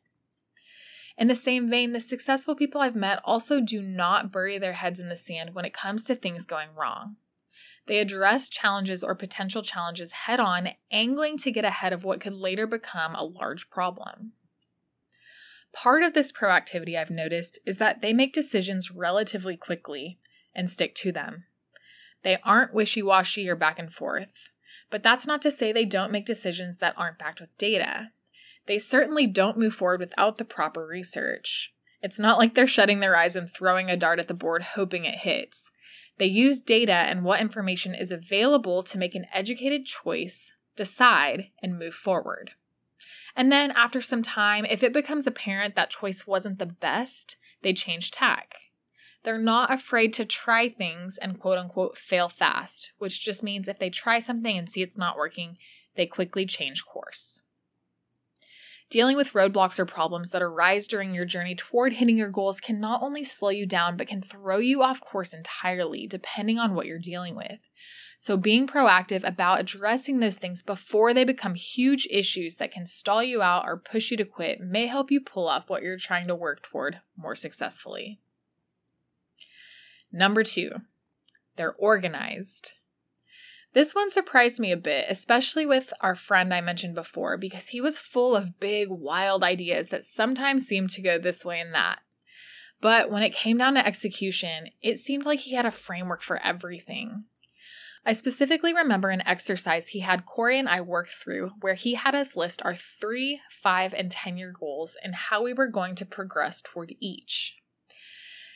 In 1.18 1.28
the 1.28 1.36
same 1.36 1.70
vein, 1.70 1.94
the 1.94 2.00
successful 2.00 2.56
people 2.56 2.80
I've 2.80 2.96
met 2.96 3.20
also 3.24 3.60
do 3.60 3.82
not 3.82 4.32
bury 4.32 4.58
their 4.58 4.74
heads 4.74 5.00
in 5.00 5.10
the 5.10 5.16
sand 5.16 5.56
when 5.56 5.66
it 5.66 5.74
comes 5.74 6.04
to 6.06 6.16
things 6.16 6.46
going 6.46 6.70
wrong. 6.76 7.18
They 7.88 8.00
address 8.00 8.50
challenges 8.50 9.04
or 9.04 9.16
potential 9.16 9.64
challenges 9.64 10.12
head 10.12 10.40
on, 10.40 10.70
angling 10.92 11.38
to 11.40 11.52
get 11.52 11.66
ahead 11.66 11.94
of 11.94 12.04
what 12.04 12.22
could 12.22 12.34
later 12.34 12.68
become 12.68 13.16
a 13.16 13.24
large 13.24 13.70
problem. 13.70 14.34
Part 15.84 16.02
of 16.02 16.16
this 16.16 16.32
proactivity 16.32 16.98
I've 16.98 17.12
noticed 17.12 17.60
is 17.64 17.78
that 17.78 18.02
they 18.02 18.12
make 18.12 18.34
decisions 18.34 18.90
relatively 18.90 19.56
quickly 19.56 20.18
and 20.56 20.68
stick 20.68 20.96
to 20.96 21.12
them. 21.12 21.46
They 22.24 22.40
aren't 22.44 22.74
wishy 22.74 23.04
washy 23.04 23.48
or 23.48 23.56
back 23.56 23.78
and 23.78 23.94
forth, 23.94 24.50
but 24.90 25.04
that's 25.04 25.28
not 25.28 25.40
to 25.44 25.52
say 25.52 25.72
they 25.72 25.86
don't 25.86 26.12
make 26.12 26.26
decisions 26.26 26.78
that 26.78 26.96
aren't 26.98 27.20
backed 27.20 27.40
with 27.40 27.56
data. 27.60 28.10
They 28.66 28.80
certainly 28.80 29.28
don't 29.28 29.60
move 29.60 29.76
forward 29.76 30.00
without 30.00 30.40
the 30.40 30.46
proper 30.46 30.84
research. 30.88 31.72
It's 32.02 32.18
not 32.18 32.40
like 32.40 32.56
they're 32.56 32.66
shutting 32.66 33.00
their 33.00 33.16
eyes 33.16 33.36
and 33.36 33.48
throwing 33.48 33.92
a 33.92 33.96
dart 33.96 34.18
at 34.18 34.28
the 34.28 34.34
board 34.34 34.64
hoping 34.64 35.06
it 35.06 35.20
hits. 35.20 35.70
They 36.18 36.26
use 36.26 36.60
data 36.60 36.92
and 36.92 37.24
what 37.24 37.40
information 37.40 37.94
is 37.94 38.12
available 38.12 38.82
to 38.82 38.98
make 38.98 39.14
an 39.14 39.28
educated 39.32 39.86
choice, 39.86 40.52
decide, 40.76 41.52
and 41.62 41.78
move 41.78 41.94
forward. 41.94 42.54
And 43.38 43.52
then 43.52 43.70
after 43.72 44.02
some 44.02 44.24
time, 44.24 44.66
if 44.66 44.82
it 44.82 44.92
becomes 44.92 45.28
apparent 45.28 45.76
that 45.76 45.92
choice 45.92 46.26
wasn't 46.26 46.58
the 46.58 46.66
best, 46.66 47.38
they 47.62 47.72
change 47.72 48.10
tack. 48.10 48.56
They're 49.24 49.38
not 49.38 49.72
afraid 49.72 50.12
to 50.16 50.26
try 50.26 50.70
things 50.70 51.20
and 51.20 51.40
quote 51.40 51.60
unquote 51.60 52.00
fail 52.00 52.30
fast, 52.30 52.94
which 52.98 53.22
just 53.22 53.44
means 53.44 53.68
if 53.68 53.78
they 53.78 53.92
try 53.92 54.18
something 54.18 54.58
and 54.58 54.68
see 54.68 54.82
it's 54.82 54.98
not 54.98 55.18
working, 55.18 55.58
they 55.96 56.08
quickly 56.08 56.48
change 56.48 56.84
course. 56.84 57.44
Dealing 58.90 59.18
with 59.18 59.34
roadblocks 59.34 59.78
or 59.78 59.86
problems 59.86 60.32
that 60.32 60.42
arise 60.42 60.88
during 60.88 61.14
your 61.14 61.26
journey 61.26 61.54
toward 61.54 61.94
hitting 61.94 62.18
your 62.18 62.32
goals 62.32 62.60
can 62.60 62.80
not 62.80 63.04
only 63.04 63.24
slow 63.24 63.50
you 63.50 63.68
down, 63.68 63.98
but 63.98 64.08
can 64.08 64.22
throw 64.22 64.58
you 64.58 64.82
off 64.82 65.00
course 65.00 65.34
entirely, 65.34 66.08
depending 66.08 66.58
on 66.58 66.74
what 66.74 66.88
you're 66.88 66.98
dealing 66.98 67.36
with. 67.36 67.60
So, 68.20 68.36
being 68.36 68.66
proactive 68.68 69.28
about 69.28 69.60
addressing 69.60 70.20
those 70.20 70.38
things 70.38 70.64
before 70.64 71.14
they 71.14 71.24
become 71.24 71.54
huge 71.54 72.08
issues 72.10 72.56
that 72.56 72.72
can 72.72 72.86
stall 72.86 73.24
you 73.24 73.42
out 73.42 73.66
or 73.66 73.78
push 73.78 74.10
you 74.10 74.18
to 74.18 74.26
quit 74.26 74.60
may 74.60 74.88
help 74.88 75.12
you 75.12 75.22
pull 75.22 75.48
off 75.48 75.70
what 75.70 75.84
you're 75.84 75.98
trying 75.98 76.28
to 76.28 76.36
work 76.36 76.64
toward 76.64 77.00
more 77.16 77.36
successfully. 77.36 78.20
Number 80.12 80.44
two, 80.44 80.72
they're 81.58 81.76
organized. 81.76 82.74
This 83.74 83.94
one 83.94 84.10
surprised 84.10 84.60
me 84.60 84.72
a 84.72 84.78
bit, 84.78 85.06
especially 85.10 85.66
with 85.66 85.94
our 86.02 86.16
friend 86.16 86.52
I 86.52 86.62
mentioned 86.62 86.96
before, 86.96 87.38
because 87.38 87.68
he 87.68 87.82
was 87.82 87.98
full 87.98 88.36
of 88.36 88.60
big, 88.60 88.88
wild 88.90 89.44
ideas 89.44 89.90
that 89.90 90.06
sometimes 90.06 90.66
seemed 90.66 90.90
to 90.92 91.02
go 91.02 91.20
this 91.20 91.46
way 91.46 91.60
and 91.60 91.74
that. 91.76 92.00
But 92.82 93.12
when 93.12 93.24
it 93.24 93.34
came 93.34 93.58
down 93.58 93.76
to 93.76 93.86
execution, 93.86 94.70
it 94.82 94.98
seemed 94.98 95.26
like 95.26 95.42
he 95.42 95.56
had 95.56 95.66
a 95.66 95.72
framework 95.72 96.24
for 96.24 96.38
everything. 96.44 97.26
I 98.08 98.14
specifically 98.14 98.74
remember 98.74 99.10
an 99.10 99.28
exercise 99.28 99.90
he 99.90 100.00
had 100.00 100.26
Corey 100.26 100.58
and 100.58 100.70
I 100.70 100.80
work 100.80 101.10
through 101.10 101.52
where 101.60 101.74
he 101.74 101.96
had 101.96 102.16
us 102.16 102.38
list 102.38 102.62
our 102.64 102.78
three, 102.78 103.42
five, 103.62 103.94
and 103.94 104.10
10 104.10 104.38
year 104.38 104.54
goals 104.58 104.96
and 105.04 105.14
how 105.14 105.44
we 105.44 105.52
were 105.52 105.68
going 105.68 105.94
to 105.96 106.06
progress 106.06 106.62
toward 106.62 106.96
each. 107.02 107.58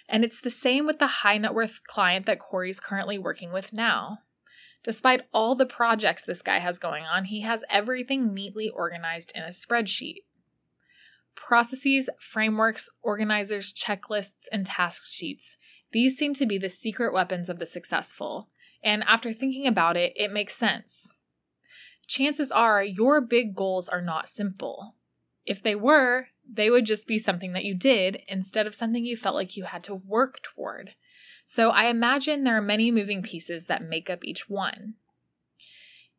And 0.07 0.23
it's 0.23 0.39
the 0.39 0.49
same 0.49 0.85
with 0.85 0.99
the 0.99 1.07
high 1.07 1.37
net 1.37 1.53
worth 1.53 1.81
client 1.85 2.27
that 2.27 2.39
Corey's 2.39 2.79
currently 2.79 3.17
working 3.17 3.51
with 3.51 3.73
now. 3.73 4.19
Despite 4.85 5.27
all 5.33 5.55
the 5.55 5.65
projects 5.65 6.23
this 6.23 6.41
guy 6.41 6.59
has 6.59 6.77
going 6.77 7.03
on, 7.03 7.25
he 7.25 7.41
has 7.41 7.61
everything 7.69 8.33
neatly 8.33 8.69
organized 8.69 9.33
in 9.35 9.43
a 9.43 9.47
spreadsheet. 9.47 10.23
Processes, 11.35 12.09
frameworks, 12.21 12.87
organizers, 13.01 13.73
checklists, 13.73 14.47
and 14.49 14.65
task 14.65 15.01
sheets. 15.09 15.57
These 15.91 16.17
seem 16.17 16.33
to 16.35 16.45
be 16.45 16.57
the 16.57 16.69
secret 16.69 17.13
weapons 17.13 17.49
of 17.49 17.59
the 17.59 17.65
successful. 17.65 18.47
And 18.83 19.03
after 19.03 19.33
thinking 19.33 19.67
about 19.67 19.97
it, 19.97 20.13
it 20.15 20.31
makes 20.31 20.55
sense. 20.55 21.09
Chances 22.07 22.51
are 22.51 22.83
your 22.83 23.21
big 23.21 23.55
goals 23.55 23.87
are 23.87 24.01
not 24.01 24.29
simple. 24.29 24.95
If 25.45 25.63
they 25.63 25.75
were, 25.75 26.27
they 26.51 26.69
would 26.69 26.85
just 26.85 27.07
be 27.07 27.17
something 27.17 27.53
that 27.53 27.63
you 27.63 27.75
did 27.75 28.21
instead 28.27 28.67
of 28.67 28.75
something 28.75 29.05
you 29.05 29.15
felt 29.15 29.35
like 29.35 29.55
you 29.55 29.65
had 29.65 29.83
to 29.85 29.95
work 29.95 30.41
toward. 30.43 30.95
So 31.45 31.69
I 31.69 31.85
imagine 31.85 32.43
there 32.43 32.57
are 32.57 32.61
many 32.61 32.91
moving 32.91 33.21
pieces 33.21 33.65
that 33.65 33.83
make 33.83 34.09
up 34.09 34.23
each 34.23 34.49
one. 34.49 34.95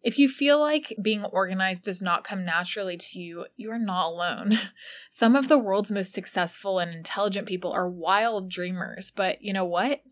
If 0.03 0.19
you 0.19 0.29
feel 0.29 0.59
like 0.59 0.97
being 1.01 1.25
organized 1.25 1.85
does 1.85 2.03
not 2.03 2.25
come 2.25 2.45
naturally 2.45 2.97
to 2.97 3.21
you, 3.21 3.47
you 3.57 3.71
are 3.71 3.79
not 3.79 4.09
alone. 4.09 4.59
Some 5.11 5.37
of 5.37 5.49
the 5.49 5.59
world's 5.59 5.93
most 5.93 6.13
successful 6.13 6.81
and 6.81 6.93
intelligent 6.93 7.47
people 7.47 7.71
are 7.73 7.89
wild 7.89 8.51
dreamers, 8.51 9.13
but 9.15 9.43
you 9.43 9.53
know 9.53 9.65
what? 9.65 10.03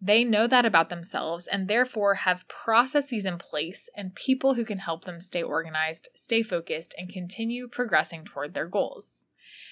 They 0.00 0.24
know 0.24 0.46
that 0.46 0.66
about 0.66 0.90
themselves 0.90 1.46
and 1.46 1.68
therefore 1.68 2.14
have 2.14 2.46
processes 2.48 3.24
in 3.24 3.38
place 3.38 3.88
and 3.96 4.14
people 4.14 4.54
who 4.54 4.64
can 4.64 4.78
help 4.78 5.04
them 5.04 5.20
stay 5.20 5.42
organized, 5.42 6.08
stay 6.14 6.42
focused, 6.42 6.94
and 6.98 7.08
continue 7.08 7.66
progressing 7.66 8.24
toward 8.24 8.52
their 8.52 8.66
goals. 8.66 9.26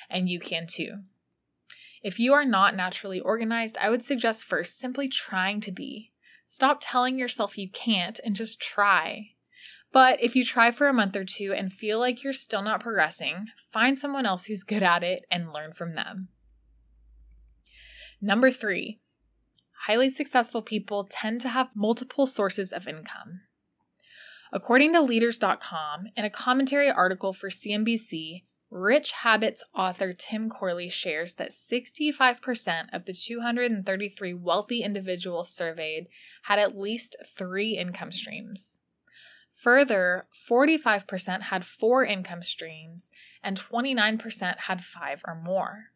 And 0.09 0.29
you 0.29 0.41
can 0.41 0.67
too. 0.67 1.03
If 2.03 2.19
you 2.19 2.33
are 2.35 2.45
not 2.45 2.77
naturally 2.77 3.21
organized, 3.21 3.79
I 3.79 3.91
would 3.91 4.03
suggest 4.03 4.45
first 4.45 4.79
simply 4.79 5.09
trying 5.09 5.61
to 5.61 5.73
be. 5.73 6.13
Stop 6.47 6.79
telling 6.81 7.19
yourself 7.19 7.57
you 7.57 7.71
can't 7.71 8.21
and 8.25 8.37
just 8.37 8.61
try. 8.61 9.31
But 9.93 10.23
if 10.23 10.35
you 10.35 10.45
try 10.45 10.71
for 10.71 10.89
a 10.89 10.93
month 10.93 11.17
or 11.17 11.25
two 11.25 11.55
and 11.55 11.73
feel 11.73 11.99
like 11.99 12.23
you're 12.23 12.33
still 12.33 12.63
not 12.63 12.81
progressing, 12.81 13.47
find 13.73 13.99
someone 13.99 14.27
else 14.27 14.45
who's 14.45 14.65
good 14.65 14.83
at 14.83 15.03
it 15.03 15.25
and 15.31 15.53
learn 15.53 15.73
from 15.73 15.95
them. 15.95 16.29
Number 18.21 18.51
three, 18.51 19.01
highly 19.87 20.11
successful 20.11 20.63
people 20.63 21.07
tend 21.11 21.41
to 21.41 21.49
have 21.49 21.69
multiple 21.75 22.27
sources 22.27 22.73
of 22.73 22.89
income. 22.89 23.41
According 24.53 24.93
to 24.93 25.01
Leaders.com, 25.01 26.07
in 26.17 26.25
a 26.25 26.31
commentary 26.31 26.91
article 26.91 27.33
for 27.33 27.51
CNBC, 27.51 28.45
Rich 28.71 29.13
Habits 29.13 29.63
author 29.75 30.13
Tim 30.13 30.49
Corley 30.49 30.89
shares 30.89 31.35
that 31.35 31.53
65% 31.53 32.87
of 32.93 33.05
the 33.05 33.13
233 33.13 34.35
wealthy 34.35 34.83
individuals 34.83 35.51
surveyed 35.51 36.07
had 36.45 36.59
at 36.59 36.79
least 36.79 37.17
three 37.37 37.77
income 37.77 38.11
streams. 38.11 38.79
Further, 39.57 40.27
45% 40.49 41.43
had 41.43 41.65
four 41.65 42.05
income 42.05 42.43
streams 42.43 43.11
and 43.43 43.61
29% 43.61 44.59
had 44.59 44.85
five 44.85 45.21
or 45.27 45.35
more. 45.35 45.91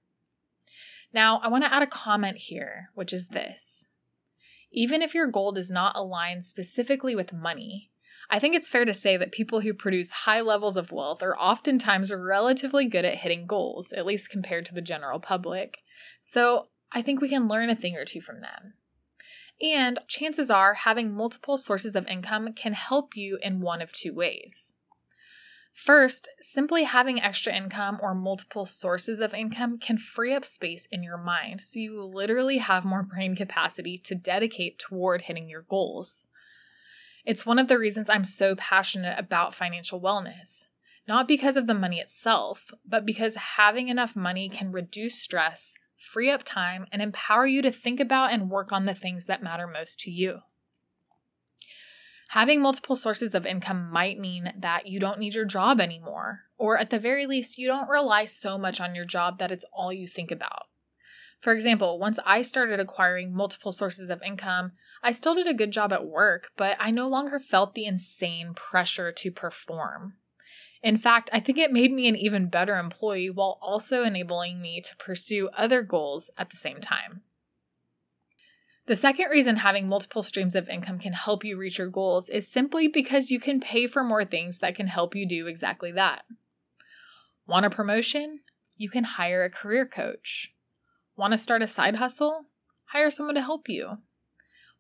Now, 1.13 1.41
I 1.43 1.49
want 1.49 1.65
to 1.65 1.73
add 1.73 1.83
a 1.83 1.87
comment 1.87 2.37
here, 2.37 2.91
which 2.95 3.13
is 3.13 3.29
this. 3.29 3.78
Even 4.73 5.03
if 5.03 5.15
your 5.15 5.27
goal 5.27 5.53
does 5.53 5.71
not 5.71 5.97
align 5.97 6.43
specifically 6.43 7.15
with 7.15 7.33
money, 7.33 7.91
I 8.31 8.39
think 8.39 8.55
it's 8.55 8.69
fair 8.69 8.85
to 8.85 8.93
say 8.93 9.17
that 9.17 9.33
people 9.33 9.61
who 9.61 9.73
produce 9.73 10.11
high 10.11 10.43
levels 10.43 10.77
of 10.77 10.93
wealth 10.93 11.23
are 11.23 11.39
oftentimes 11.39 12.13
relatively 12.13 12.85
good 12.85 13.05
at 13.05 13.19
hitting 13.19 13.47
goals, 13.47 13.93
at 13.93 14.05
least 14.05 14.29
compared 14.29 14.67
to 14.67 14.75
the 14.75 14.83
general 14.83 15.19
public. 15.19 15.79
So 16.21 16.69
I 16.93 17.01
think 17.01 17.21
we 17.21 17.29
can 17.29 17.49
learn 17.49 17.71
a 17.71 17.77
thing 17.77 17.97
or 17.97 18.05
two 18.05 18.21
from 18.21 18.41
them. 18.41 18.75
And 19.61 19.99
chances 20.07 20.51
are 20.51 20.75
having 20.75 21.13
multiple 21.13 21.57
sources 21.57 21.97
of 21.97 22.07
income 22.07 22.53
can 22.53 22.75
help 22.75 23.17
you 23.17 23.39
in 23.43 23.61
one 23.61 23.81
of 23.81 23.93
two 23.93 24.15
ways. 24.15 24.68
First, 25.75 26.29
simply 26.41 26.85
having 26.85 27.23
extra 27.23 27.55
income 27.55 27.99
or 28.03 28.15
multiple 28.15 28.67
sources 28.67 29.21
of 29.21 29.33
income 29.33 29.79
can 29.79 29.97
free 29.97 30.35
up 30.35 30.45
space 30.45 30.87
in 30.91 31.03
your 31.03 31.17
mind 31.17 31.63
so 31.63 31.79
you 31.79 32.03
literally 32.03 32.59
have 32.59 32.85
more 32.85 33.03
brain 33.03 33.37
capacity 33.37 33.97
to 33.99 34.15
dedicate 34.15 34.79
toward 34.79 35.23
hitting 35.23 35.49
your 35.49 35.63
goals. 35.63 36.27
It's 37.25 37.47
one 37.47 37.59
of 37.59 37.69
the 37.69 37.79
reasons 37.79 38.09
I'm 38.09 38.25
so 38.25 38.57
passionate 38.57 39.19
about 39.19 39.55
financial 39.55 40.01
wellness. 40.01 40.65
Not 41.07 41.29
because 41.29 41.57
of 41.57 41.67
the 41.67 41.75
money 41.75 42.01
itself, 42.01 42.73
but 42.87 43.07
because 43.07 43.35
having 43.35 43.89
enough 43.89 44.17
money 44.17 44.49
can 44.49 44.73
reduce 44.73 45.23
stress, 45.23 45.75
free 45.97 46.31
up 46.31 46.43
time, 46.43 46.87
and 46.93 47.01
empower 47.01 47.47
you 47.47 47.63
to 47.63 47.73
think 47.73 48.01
about 48.01 48.33
and 48.33 48.51
work 48.51 48.73
on 48.73 48.85
the 48.85 48.95
things 48.95 49.27
that 49.27 49.43
matter 49.43 49.67
most 49.67 50.01
to 50.01 50.11
you. 50.11 50.41
Having 52.33 52.61
multiple 52.61 52.97
sources 52.97 53.35
of 53.35 53.47
income 53.47 53.91
might 53.91 54.19
mean 54.19 54.53
that 54.59 54.87
you 54.87 55.01
don't 55.01 55.19
need 55.19 55.35
your 55.35 55.47
job 55.47 55.81
anymore, 55.81 56.43
or 56.59 56.77
at 56.77 56.91
the 56.91 56.99
very 56.99 57.25
least, 57.25 57.57
you 57.57 57.67
don't 57.67 57.89
rely 57.89 58.27
so 58.27 58.59
much 58.59 58.81
on 58.81 58.95
your 58.95 59.07
job 59.07 59.39
that 59.39 59.51
it's 59.51 59.65
all 59.73 59.93
you 59.93 60.07
think 60.07 60.31
about. 60.31 60.67
For 61.41 61.55
example, 61.55 61.99
once 61.99 62.19
I 62.27 62.43
started 62.43 62.81
acquiring 62.81 63.33
multiple 63.33 63.73
sources 63.73 64.11
of 64.11 64.23
income, 64.23 64.73
I 65.03 65.13
still 65.13 65.35
did 65.35 65.47
a 65.47 65.55
good 65.55 65.71
job 65.71 65.91
at 65.91 66.05
work, 66.05 66.51
but 66.57 66.77
I 66.79 66.91
no 66.91 67.09
longer 67.09 67.39
felt 67.41 67.75
the 67.75 67.87
insane 67.87 68.53
pressure 68.55 69.11
to 69.11 69.31
perform. 69.31 70.19
In 70.83 70.99
fact, 70.99 71.31
I 71.33 71.41
think 71.41 71.57
it 71.57 71.73
made 71.73 71.93
me 71.93 72.09
an 72.09 72.17
even 72.17 72.49
better 72.51 72.77
employee 72.77 73.31
while 73.31 73.59
also 73.63 74.05
enabling 74.05 74.61
me 74.61 74.83
to 74.83 74.97
pursue 74.97 75.49
other 75.57 75.83
goals 75.83 76.29
at 76.37 76.51
the 76.51 76.57
same 76.57 76.81
time. 76.81 77.23
The 78.89 78.97
second 78.97 79.29
reason 79.29 79.57
having 79.57 79.87
multiple 79.87 80.23
streams 80.23 80.55
of 80.55 80.67
income 80.71 80.99
can 80.99 81.13
help 81.13 81.45
you 81.45 81.59
reach 81.59 81.77
your 81.77 81.89
goals 81.89 82.31
is 82.31 82.49
simply 82.49 82.89
because 82.89 83.31
you 83.31 83.39
can 83.39 83.61
pay 83.61 83.87
for 83.87 84.03
more 84.03 84.25
things 84.25 84.59
that 84.59 84.77
can 84.77 84.87
help 84.87 85.15
you 85.15 85.29
do 85.29 85.47
exactly 85.47 85.93
that. 85.93 86.25
Want 87.47 87.67
a 87.67 87.71
promotion? 87.71 88.41
You 88.79 88.89
can 88.89 89.05
hire 89.05 89.45
a 89.45 89.51
career 89.51 89.85
coach. 89.85 90.55
Want 91.17 91.33
to 91.33 91.39
start 91.39 91.61
a 91.61 91.67
side 91.67 91.97
hustle? 91.97 92.47
Hire 92.87 93.11
someone 93.11 93.35
to 93.35 93.43
help 93.43 93.69
you. 93.69 93.99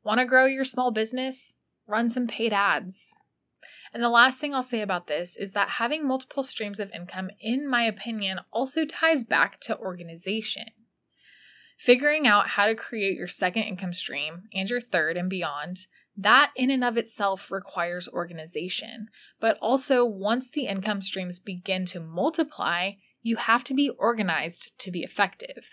Want 0.02 0.20
to 0.20 0.24
grow 0.24 0.46
your 0.46 0.64
small 0.64 0.90
business? 0.90 1.56
Run 1.86 2.08
some 2.08 2.26
paid 2.26 2.54
ads. 2.54 3.14
And 3.92 4.02
the 4.02 4.08
last 4.08 4.38
thing 4.38 4.54
I'll 4.54 4.62
say 4.62 4.80
about 4.80 5.06
this 5.06 5.36
is 5.36 5.52
that 5.52 5.68
having 5.68 6.08
multiple 6.08 6.44
streams 6.44 6.80
of 6.80 6.90
income, 6.92 7.28
in 7.42 7.68
my 7.68 7.82
opinion, 7.82 8.40
also 8.54 8.86
ties 8.86 9.22
back 9.22 9.60
to 9.60 9.78
organization. 9.78 10.68
Figuring 11.78 12.26
out 12.26 12.49
how 12.49 12.66
to 12.66 12.75
create 12.75 13.16
your 13.16 13.28
second 13.28 13.62
income 13.62 13.92
stream 13.92 14.49
and 14.52 14.68
your 14.68 14.80
third 14.80 15.16
and 15.16 15.30
beyond, 15.30 15.87
that 16.16 16.50
in 16.56 16.70
and 16.70 16.82
of 16.82 16.97
itself 16.97 17.52
requires 17.52 18.08
organization. 18.08 19.06
But 19.38 19.56
also, 19.62 20.04
once 20.04 20.50
the 20.50 20.66
income 20.66 21.00
streams 21.02 21.38
begin 21.38 21.87
to 21.87 22.00
multiply, 22.00 22.92
you 23.23 23.37
have 23.37 23.62
to 23.64 23.75
be 23.75 23.90
organized 23.90 24.76
to 24.78 24.90
be 24.90 25.04
effective. 25.04 25.64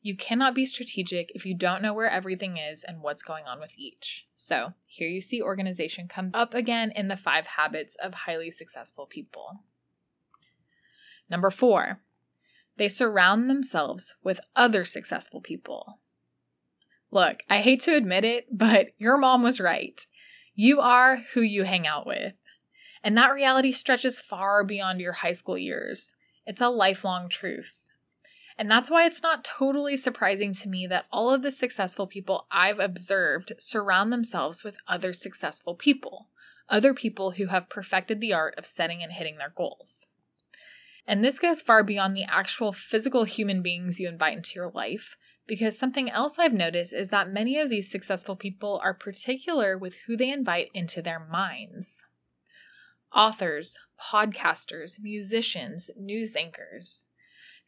You 0.00 0.16
cannot 0.16 0.54
be 0.54 0.64
strategic 0.64 1.30
if 1.34 1.44
you 1.44 1.54
don't 1.54 1.82
know 1.82 1.92
where 1.92 2.10
everything 2.10 2.56
is 2.56 2.82
and 2.82 3.02
what's 3.02 3.22
going 3.22 3.44
on 3.44 3.60
with 3.60 3.70
each. 3.76 4.26
So, 4.34 4.72
here 4.86 5.08
you 5.08 5.20
see 5.20 5.42
organization 5.42 6.08
come 6.08 6.30
up 6.32 6.54
again 6.54 6.92
in 6.96 7.08
the 7.08 7.16
five 7.16 7.46
habits 7.46 7.94
of 8.02 8.14
highly 8.14 8.50
successful 8.50 9.04
people. 9.04 9.60
Number 11.28 11.50
four, 11.50 12.00
they 12.76 12.88
surround 12.88 13.48
themselves 13.48 14.14
with 14.22 14.40
other 14.56 14.84
successful 14.84 15.40
people. 15.40 15.98
Look, 17.10 17.42
I 17.50 17.60
hate 17.60 17.80
to 17.80 17.94
admit 17.94 18.24
it, 18.24 18.46
but 18.50 18.88
your 18.98 19.18
mom 19.18 19.42
was 19.42 19.60
right. 19.60 20.04
You 20.54 20.80
are 20.80 21.16
who 21.34 21.42
you 21.42 21.64
hang 21.64 21.86
out 21.86 22.06
with. 22.06 22.34
And 23.04 23.16
that 23.18 23.34
reality 23.34 23.72
stretches 23.72 24.20
far 24.20 24.64
beyond 24.64 25.00
your 25.00 25.12
high 25.12 25.32
school 25.34 25.58
years. 25.58 26.12
It's 26.46 26.60
a 26.60 26.68
lifelong 26.68 27.28
truth. 27.28 27.80
And 28.58 28.70
that's 28.70 28.90
why 28.90 29.06
it's 29.06 29.22
not 29.22 29.44
totally 29.44 29.96
surprising 29.96 30.52
to 30.54 30.68
me 30.68 30.86
that 30.86 31.06
all 31.10 31.30
of 31.30 31.42
the 31.42 31.52
successful 31.52 32.06
people 32.06 32.46
I've 32.50 32.80
observed 32.80 33.52
surround 33.58 34.12
themselves 34.12 34.62
with 34.62 34.76
other 34.86 35.12
successful 35.12 35.74
people, 35.74 36.28
other 36.68 36.94
people 36.94 37.32
who 37.32 37.46
have 37.46 37.68
perfected 37.68 38.20
the 38.20 38.32
art 38.32 38.54
of 38.58 38.66
setting 38.66 39.02
and 39.02 39.12
hitting 39.12 39.36
their 39.38 39.52
goals. 39.56 40.06
And 41.06 41.24
this 41.24 41.38
goes 41.38 41.60
far 41.60 41.82
beyond 41.82 42.16
the 42.16 42.24
actual 42.24 42.72
physical 42.72 43.24
human 43.24 43.62
beings 43.62 43.98
you 43.98 44.08
invite 44.08 44.36
into 44.36 44.54
your 44.54 44.70
life, 44.70 45.16
Because 45.46 45.76
something 45.76 46.08
else 46.08 46.38
I've 46.38 46.52
noticed 46.52 46.92
is 46.92 47.08
that 47.08 47.32
many 47.32 47.58
of 47.58 47.68
these 47.68 47.90
successful 47.90 48.36
people 48.36 48.80
are 48.82 48.94
particular 48.94 49.76
with 49.76 49.96
who 50.06 50.16
they 50.16 50.30
invite 50.30 50.70
into 50.72 51.02
their 51.02 51.18
minds 51.18 52.04
authors, 53.14 53.76
podcasters, 54.00 54.98
musicians, 54.98 55.90
news 55.98 56.34
anchors. 56.34 57.06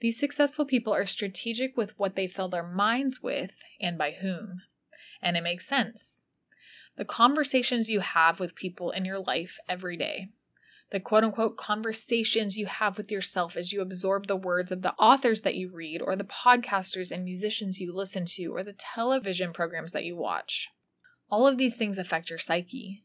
These 0.00 0.18
successful 0.18 0.64
people 0.64 0.94
are 0.94 1.04
strategic 1.04 1.76
with 1.76 1.98
what 1.98 2.16
they 2.16 2.26
fill 2.26 2.48
their 2.48 2.66
minds 2.66 3.22
with 3.22 3.50
and 3.78 3.98
by 3.98 4.12
whom. 4.12 4.62
And 5.20 5.36
it 5.36 5.42
makes 5.42 5.68
sense. 5.68 6.22
The 6.96 7.04
conversations 7.04 7.90
you 7.90 8.00
have 8.00 8.40
with 8.40 8.54
people 8.54 8.90
in 8.90 9.04
your 9.04 9.18
life 9.18 9.58
every 9.68 9.98
day, 9.98 10.28
the 10.94 11.00
quote 11.00 11.24
unquote 11.24 11.56
conversations 11.56 12.56
you 12.56 12.66
have 12.66 12.96
with 12.96 13.10
yourself 13.10 13.56
as 13.56 13.72
you 13.72 13.80
absorb 13.80 14.28
the 14.28 14.36
words 14.36 14.70
of 14.70 14.82
the 14.82 14.92
authors 14.92 15.42
that 15.42 15.56
you 15.56 15.68
read, 15.68 16.00
or 16.00 16.14
the 16.14 16.22
podcasters 16.22 17.10
and 17.10 17.24
musicians 17.24 17.80
you 17.80 17.92
listen 17.92 18.24
to, 18.24 18.54
or 18.54 18.62
the 18.62 18.74
television 18.74 19.52
programs 19.52 19.90
that 19.90 20.04
you 20.04 20.14
watch. 20.14 20.68
All 21.28 21.48
of 21.48 21.58
these 21.58 21.74
things 21.74 21.98
affect 21.98 22.30
your 22.30 22.38
psyche. 22.38 23.02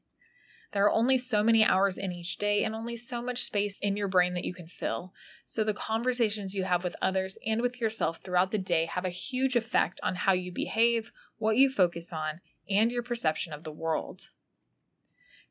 There 0.72 0.86
are 0.86 0.92
only 0.92 1.18
so 1.18 1.42
many 1.42 1.66
hours 1.66 1.98
in 1.98 2.12
each 2.12 2.38
day 2.38 2.64
and 2.64 2.76
only 2.76 2.96
so 2.96 3.24
much 3.24 3.42
space 3.42 3.80
in 3.80 3.98
your 3.98 4.08
brain 4.08 4.36
that 4.36 4.46
you 4.46 4.54
can 4.54 4.68
fill. 4.68 5.12
So, 5.48 5.64
the 5.64 5.74
conversations 5.74 6.54
you 6.54 6.66
have 6.66 6.84
with 6.84 6.96
others 7.02 7.40
and 7.44 7.60
with 7.60 7.82
yourself 7.82 8.20
throughout 8.24 8.52
the 8.52 8.60
day 8.60 8.86
have 8.86 9.06
a 9.06 9.10
huge 9.10 9.56
effect 9.56 10.00
on 10.04 10.14
how 10.14 10.34
you 10.34 10.52
behave, 10.52 11.12
what 11.40 11.58
you 11.58 11.72
focus 11.72 12.14
on, 12.14 12.42
and 12.70 12.92
your 12.92 13.02
perception 13.02 13.52
of 13.52 13.64
the 13.64 13.72
world. 13.72 14.30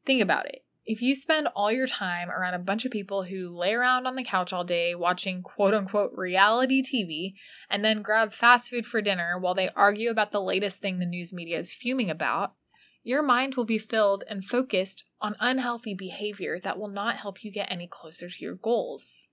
Think 0.06 0.22
about 0.22 0.46
it. 0.46 0.62
If 0.90 1.02
you 1.02 1.16
spend 1.16 1.48
all 1.48 1.70
your 1.70 1.86
time 1.86 2.30
around 2.30 2.54
a 2.54 2.58
bunch 2.58 2.86
of 2.86 2.90
people 2.90 3.22
who 3.22 3.54
lay 3.54 3.74
around 3.74 4.06
on 4.06 4.16
the 4.16 4.24
couch 4.24 4.54
all 4.54 4.64
day 4.64 4.94
watching 4.94 5.42
quote 5.42 5.74
unquote 5.74 6.12
reality 6.14 6.82
TV 6.82 7.34
and 7.68 7.84
then 7.84 8.00
grab 8.00 8.32
fast 8.32 8.70
food 8.70 8.86
for 8.86 9.02
dinner 9.02 9.38
while 9.38 9.54
they 9.54 9.68
argue 9.76 10.08
about 10.08 10.32
the 10.32 10.40
latest 10.40 10.80
thing 10.80 10.98
the 10.98 11.04
news 11.04 11.30
media 11.30 11.58
is 11.58 11.74
fuming 11.74 12.08
about, 12.08 12.54
your 13.02 13.22
mind 13.22 13.54
will 13.54 13.66
be 13.66 13.76
filled 13.76 14.24
and 14.30 14.46
focused 14.46 15.04
on 15.20 15.36
unhealthy 15.40 15.92
behavior 15.92 16.58
that 16.60 16.78
will 16.78 16.88
not 16.88 17.16
help 17.16 17.44
you 17.44 17.52
get 17.52 17.70
any 17.70 17.86
closer 17.86 18.30
to 18.30 18.42
your 18.42 18.54
goals. 18.54 19.28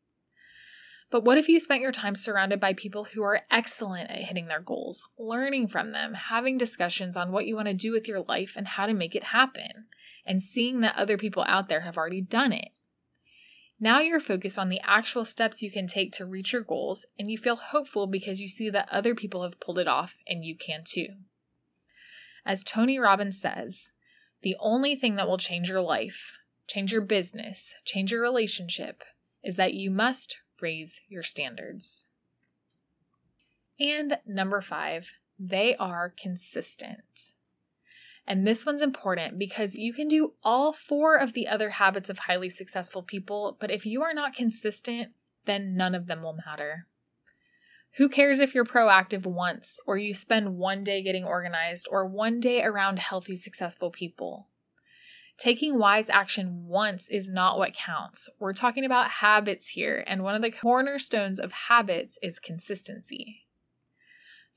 But 1.09 1.23
what 1.23 1.37
if 1.37 1.47
you 1.47 1.61
spent 1.61 1.81
your 1.81 1.93
time 1.93 2.15
surrounded 2.15 2.59
by 2.59 2.73
people 2.73 3.05
who 3.05 3.23
are 3.23 3.45
excellent 3.49 4.11
at 4.11 4.17
hitting 4.17 4.47
their 4.47 4.59
goals, 4.59 5.07
learning 5.17 5.69
from 5.69 5.93
them, 5.93 6.15
having 6.15 6.57
discussions 6.57 7.15
on 7.15 7.31
what 7.31 7.47
you 7.47 7.55
want 7.55 7.69
to 7.69 7.73
do 7.73 7.93
with 7.93 8.09
your 8.09 8.23
life 8.23 8.55
and 8.57 8.67
how 8.67 8.87
to 8.87 8.93
make 8.93 9.15
it 9.15 9.23
happen? 9.23 9.85
And 10.25 10.41
seeing 10.41 10.81
that 10.81 10.95
other 10.95 11.17
people 11.17 11.43
out 11.47 11.69
there 11.69 11.81
have 11.81 11.97
already 11.97 12.21
done 12.21 12.51
it. 12.51 12.69
Now 13.79 13.99
you're 13.99 14.21
focused 14.21 14.57
on 14.57 14.69
the 14.69 14.79
actual 14.83 15.25
steps 15.25 15.61
you 15.61 15.69
can 15.69 15.87
take 15.87 16.13
to 16.13 16.25
reach 16.25 16.53
your 16.53 16.61
goals, 16.61 17.05
and 17.19 17.29
you 17.29 17.37
feel 17.37 17.57
hopeful 17.57 18.07
because 18.07 18.39
you 18.39 18.47
see 18.47 18.69
that 18.69 18.87
other 18.89 19.13
people 19.13 19.43
have 19.43 19.59
pulled 19.59 19.79
it 19.79 19.87
off 19.87 20.13
and 20.27 20.45
you 20.45 20.55
can 20.57 20.83
too. 20.85 21.07
As 22.45 22.63
Tony 22.63 22.97
Robbins 22.99 23.39
says, 23.39 23.89
the 24.43 24.55
only 24.59 24.95
thing 24.95 25.15
that 25.15 25.27
will 25.27 25.37
change 25.37 25.67
your 25.67 25.81
life, 25.81 26.33
change 26.67 26.91
your 26.91 27.01
business, 27.01 27.73
change 27.83 28.11
your 28.11 28.21
relationship 28.21 29.03
is 29.43 29.55
that 29.55 29.73
you 29.73 29.91
must 29.91 30.37
raise 30.61 31.01
your 31.09 31.23
standards. 31.23 32.07
And 33.79 34.19
number 34.25 34.61
five, 34.61 35.07
they 35.37 35.75
are 35.75 36.13
consistent. 36.17 37.33
And 38.27 38.45
this 38.45 38.65
one's 38.65 38.81
important 38.81 39.37
because 39.37 39.75
you 39.75 39.93
can 39.93 40.07
do 40.07 40.33
all 40.43 40.73
four 40.73 41.15
of 41.15 41.33
the 41.33 41.47
other 41.47 41.69
habits 41.69 42.09
of 42.09 42.17
highly 42.17 42.49
successful 42.49 43.03
people, 43.03 43.55
but 43.59 43.69
if 43.69 43.85
you 43.85 44.01
are 44.01 44.13
not 44.13 44.35
consistent, 44.35 45.11
then 45.45 45.75
none 45.75 45.93
of 45.93 46.07
them 46.07 46.23
will 46.23 46.37
matter. 46.45 46.87
Who 47.97 48.09
cares 48.09 48.39
if 48.39 48.53
you're 48.53 48.65
proactive 48.65 49.25
once, 49.25 49.79
or 49.87 49.97
you 49.97 50.13
spend 50.13 50.57
one 50.57 50.83
day 50.83 51.01
getting 51.01 51.23
organized, 51.23 51.87
or 51.89 52.05
one 52.05 52.39
day 52.39 52.61
around 52.61 52.99
healthy, 52.99 53.37
successful 53.37 53.89
people? 53.89 54.49
Taking 55.37 55.77
wise 55.77 56.09
action 56.09 56.65
once 56.65 57.07
is 57.09 57.29
not 57.29 57.57
what 57.57 57.73
counts. 57.73 58.27
We're 58.39 58.53
talking 58.53 58.85
about 58.85 59.11
habits 59.11 59.67
here, 59.67 60.03
and 60.07 60.23
one 60.23 60.35
of 60.35 60.41
the 60.41 60.51
cornerstones 60.51 61.39
of 61.39 61.51
habits 61.51 62.17
is 62.21 62.39
consistency. 62.39 63.44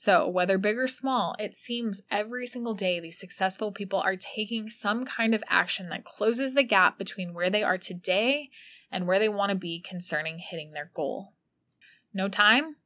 So, 0.00 0.28
whether 0.28 0.58
big 0.58 0.78
or 0.78 0.86
small, 0.86 1.34
it 1.40 1.56
seems 1.56 2.02
every 2.08 2.46
single 2.46 2.74
day 2.74 3.00
these 3.00 3.18
successful 3.18 3.72
people 3.72 3.98
are 3.98 4.14
taking 4.14 4.70
some 4.70 5.04
kind 5.04 5.34
of 5.34 5.42
action 5.48 5.88
that 5.88 6.04
closes 6.04 6.54
the 6.54 6.62
gap 6.62 6.98
between 6.98 7.34
where 7.34 7.50
they 7.50 7.64
are 7.64 7.78
today 7.78 8.50
and 8.92 9.08
where 9.08 9.18
they 9.18 9.28
want 9.28 9.50
to 9.50 9.56
be 9.56 9.80
concerning 9.80 10.38
hitting 10.38 10.70
their 10.70 10.92
goal. 10.94 11.32
No 12.14 12.28
time? 12.28 12.76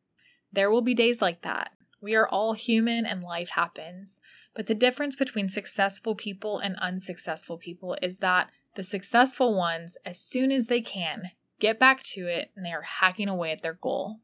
There 0.54 0.70
will 0.70 0.80
be 0.80 0.94
days 0.94 1.20
like 1.20 1.42
that. 1.42 1.72
We 2.00 2.14
are 2.14 2.26
all 2.26 2.54
human 2.54 3.04
and 3.04 3.22
life 3.22 3.50
happens. 3.50 4.18
But 4.54 4.66
the 4.66 4.74
difference 4.74 5.14
between 5.14 5.50
successful 5.50 6.14
people 6.14 6.60
and 6.60 6.76
unsuccessful 6.76 7.58
people 7.58 7.94
is 8.00 8.16
that 8.18 8.50
the 8.74 8.84
successful 8.84 9.54
ones, 9.54 9.98
as 10.06 10.18
soon 10.18 10.50
as 10.50 10.64
they 10.64 10.80
can, 10.80 11.24
get 11.60 11.78
back 11.78 12.02
to 12.14 12.26
it 12.26 12.52
and 12.56 12.64
they 12.64 12.72
are 12.72 12.80
hacking 12.80 13.28
away 13.28 13.52
at 13.52 13.60
their 13.60 13.74
goal. 13.74 14.20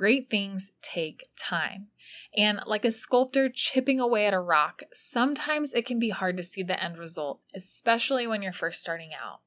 Great 0.00 0.30
things 0.30 0.72
take 0.80 1.28
time. 1.38 1.88
And 2.34 2.58
like 2.66 2.86
a 2.86 2.90
sculptor 2.90 3.50
chipping 3.50 4.00
away 4.00 4.24
at 4.24 4.32
a 4.32 4.40
rock, 4.40 4.80
sometimes 4.94 5.74
it 5.74 5.84
can 5.84 5.98
be 5.98 6.08
hard 6.08 6.38
to 6.38 6.42
see 6.42 6.62
the 6.62 6.82
end 6.82 6.96
result, 6.96 7.40
especially 7.54 8.26
when 8.26 8.40
you're 8.40 8.54
first 8.54 8.80
starting 8.80 9.10
out. 9.12 9.40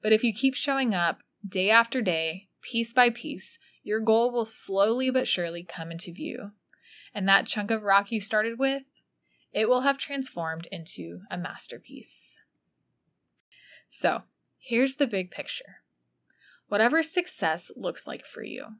But 0.00 0.12
if 0.12 0.22
you 0.22 0.32
keep 0.32 0.54
showing 0.54 0.94
up 0.94 1.24
day 1.44 1.68
after 1.68 2.00
day, 2.00 2.46
piece 2.60 2.92
by 2.92 3.10
piece, 3.10 3.58
your 3.82 3.98
goal 3.98 4.30
will 4.30 4.44
slowly 4.44 5.10
but 5.10 5.26
surely 5.26 5.64
come 5.64 5.90
into 5.90 6.12
view. 6.12 6.52
And 7.12 7.26
that 7.26 7.48
chunk 7.48 7.72
of 7.72 7.82
rock 7.82 8.12
you 8.12 8.20
started 8.20 8.60
with, 8.60 8.84
it 9.52 9.68
will 9.68 9.80
have 9.80 9.98
transformed 9.98 10.68
into 10.70 11.22
a 11.28 11.36
masterpiece. 11.36 12.20
So, 13.88 14.22
here's 14.60 14.94
the 14.94 15.08
big 15.08 15.32
picture. 15.32 15.78
Whatever 16.68 17.02
success 17.02 17.68
looks 17.74 18.06
like 18.06 18.24
for 18.24 18.44
you, 18.44 18.76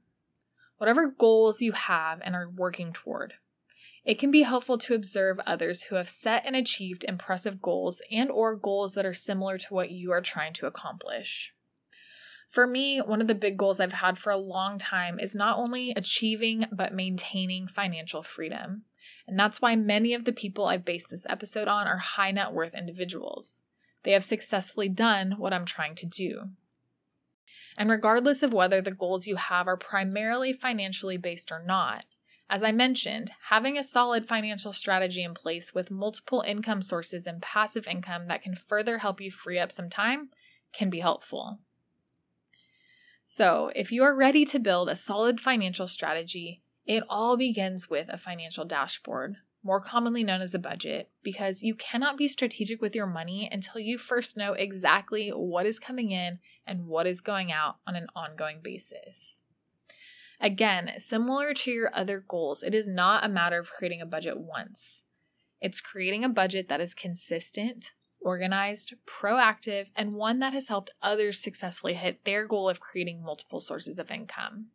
whatever 0.83 1.14
goals 1.16 1.62
you 1.62 1.71
have 1.71 2.21
and 2.25 2.35
are 2.35 2.51
working 2.51 2.92
toward. 2.92 3.35
It 4.05 4.18
can 4.18 4.33
be 4.33 4.42
helpful 4.42 4.79
to 4.79 4.95
observe 4.95 5.38
others 5.47 5.83
who 5.83 5.95
have 5.95 6.11
set 6.11 6.42
and 6.45 6.57
achieved 6.57 7.05
impressive 7.05 7.62
goals 7.62 8.03
and 8.11 8.33
or 8.33 8.57
goals 8.57 8.95
that 8.95 9.07
are 9.07 9.14
similar 9.14 9.59
to 9.59 9.73
what 9.73 9.92
you 9.92 10.11
are 10.11 10.21
trying 10.21 10.55
to 10.55 10.66
accomplish. 10.66 11.53
For 12.51 12.66
me, 12.66 12.99
one 12.99 13.21
of 13.21 13.29
the 13.29 13.35
big 13.37 13.57
goals 13.57 13.79
I've 13.79 13.92
had 13.92 14.18
for 14.18 14.31
a 14.31 14.37
long 14.37 14.77
time 14.81 15.21
is 15.21 15.37
not 15.37 15.57
only 15.57 15.92
achieving 15.92 16.66
but 16.73 16.92
maintaining 16.92 17.68
financial 17.68 18.25
freedom. 18.25 18.83
And 19.29 19.38
that's 19.38 19.62
why 19.62 19.77
many 19.77 20.14
of 20.14 20.25
the 20.25 20.33
people 20.33 20.64
I've 20.64 20.85
based 20.85 21.11
this 21.11 21.27
episode 21.29 21.68
on 21.68 21.87
are 21.87 21.99
high 21.99 22.33
net 22.33 22.53
worth 22.53 22.75
individuals. 22.75 23.62
They 24.03 24.11
have 24.11 24.25
successfully 24.25 24.88
done 24.88 25.37
what 25.38 25.53
I'm 25.53 25.64
trying 25.64 25.95
to 25.95 26.07
do. 26.07 26.49
And 27.77 27.89
regardless 27.91 28.43
of 28.43 28.53
whether 28.53 28.81
the 28.81 28.91
goals 28.91 29.27
you 29.27 29.37
have 29.37 29.67
are 29.67 29.77
primarily 29.77 30.53
financially 30.53 31.17
based 31.17 31.51
or 31.51 31.63
not, 31.63 32.05
as 32.51 32.63
I 32.63 32.71
mentioned, 32.71 33.33
having 33.49 33.79
a 33.79 33.83
solid 33.83 34.29
financial 34.29 34.75
strategy 34.75 35.23
in 35.23 35.33
place 35.33 35.73
with 35.73 35.91
multiple 35.91 36.43
income 36.43 36.83
sources 36.83 37.27
and 37.27 37.41
passive 37.41 37.87
income 37.87 38.29
that 38.29 38.43
can 38.43 38.55
further 38.55 38.99
help 38.99 39.21
you 39.21 39.31
free 39.31 39.59
up 39.59 39.73
some 39.73 39.89
time 39.89 40.29
can 40.73 40.91
be 40.91 41.01
helpful. 41.01 41.61
So, 43.25 43.73
if 43.75 43.91
you 43.91 44.03
are 44.03 44.15
ready 44.15 44.45
to 44.45 44.59
build 44.59 44.91
a 44.91 44.97
solid 44.97 45.41
financial 45.41 45.89
strategy, 45.89 46.61
it 46.85 47.05
all 47.09 47.37
begins 47.37 47.89
with 47.89 48.09
a 48.11 48.19
financial 48.19 48.65
dashboard 48.65 49.37
more 49.62 49.81
commonly 49.81 50.25
known 50.25 50.40
as 50.40 50.55
a 50.55 50.59
budget, 50.59 51.11
because 51.22 51.62
you 51.62 51.75
cannot 51.75 52.16
be 52.16 52.27
strategic 52.27 52.83
with 52.83 52.94
your 52.94 53.07
money 53.07 53.48
until 53.51 53.81
you 53.81 53.96
first 53.98 54.37
know 54.37 54.53
exactly 54.55 55.31
what 55.31 55.66
is 55.66 55.79
coming 55.79 56.11
in 56.11 56.38
and 56.66 56.87
what 56.87 57.07
is 57.07 57.20
going 57.20 57.53
out 57.53 57.77
on 57.87 57.94
an 57.94 58.07
ongoing 58.16 58.59
basis. 58.62 59.40
Again, 60.40 60.90
similar 60.98 61.55
to 61.55 61.70
your 61.70 61.94
other 61.94 62.25
goals, 62.27 62.64
it 62.64 62.75
is 62.75 62.88
not 62.88 63.25
a 63.25 63.29
matter 63.29 63.61
of 63.61 63.68
creating 63.68 64.01
a 64.01 64.07
budget 64.07 64.38
once. 64.38 65.05
It's 65.61 65.81
creating 65.81 66.25
a 66.25 66.29
budget 66.29 66.68
that 66.68 66.81
is 66.81 66.94
consistent, 66.94 67.92
organized, 68.20 68.94
proactive, 69.07 69.87
and 69.94 70.14
one 70.14 70.40
that 70.40 70.53
has 70.53 70.66
helped 70.66 70.90
others 71.01 71.38
successfully 71.38 71.94
hit 71.94 72.25
their 72.25 72.48
goal 72.48 72.68
of 72.68 72.81
creating 72.81 73.22
multiple 73.22 73.61
sources 73.61 74.01
of 74.01 74.11
income. 74.11 74.66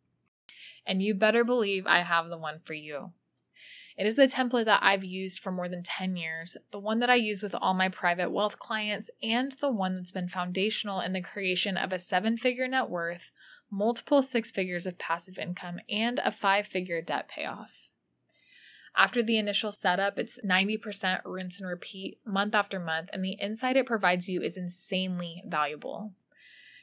And 0.86 1.02
you 1.02 1.14
better 1.14 1.44
believe 1.44 1.86
I 1.86 2.02
have 2.02 2.30
the 2.30 2.38
one 2.38 2.60
for 2.64 2.72
you. 2.72 3.12
It 3.98 4.06
is 4.06 4.14
the 4.14 4.28
template 4.28 4.66
that 4.66 4.80
I've 4.80 5.02
used 5.02 5.40
for 5.40 5.50
more 5.50 5.68
than 5.68 5.82
10 5.82 6.16
years, 6.16 6.56
the 6.70 6.78
one 6.78 7.00
that 7.00 7.10
I 7.10 7.16
use 7.16 7.42
with 7.42 7.52
all 7.52 7.74
my 7.74 7.88
private 7.88 8.30
wealth 8.30 8.56
clients, 8.60 9.10
and 9.24 9.50
the 9.60 9.72
one 9.72 9.96
that's 9.96 10.12
been 10.12 10.28
foundational 10.28 11.00
in 11.00 11.12
the 11.12 11.20
creation 11.20 11.76
of 11.76 11.92
a 11.92 11.98
seven 11.98 12.36
figure 12.36 12.68
net 12.68 12.88
worth, 12.88 13.32
multiple 13.72 14.22
six 14.22 14.52
figures 14.52 14.86
of 14.86 14.98
passive 14.98 15.36
income, 15.36 15.80
and 15.90 16.20
a 16.20 16.30
five 16.30 16.68
figure 16.68 17.02
debt 17.02 17.28
payoff. 17.28 17.72
After 18.96 19.20
the 19.20 19.36
initial 19.36 19.72
setup, 19.72 20.16
it's 20.16 20.38
90% 20.44 21.22
rinse 21.24 21.58
and 21.58 21.68
repeat 21.68 22.20
month 22.24 22.54
after 22.54 22.78
month, 22.78 23.10
and 23.12 23.24
the 23.24 23.32
insight 23.32 23.76
it 23.76 23.86
provides 23.86 24.28
you 24.28 24.42
is 24.42 24.56
insanely 24.56 25.42
valuable. 25.44 26.12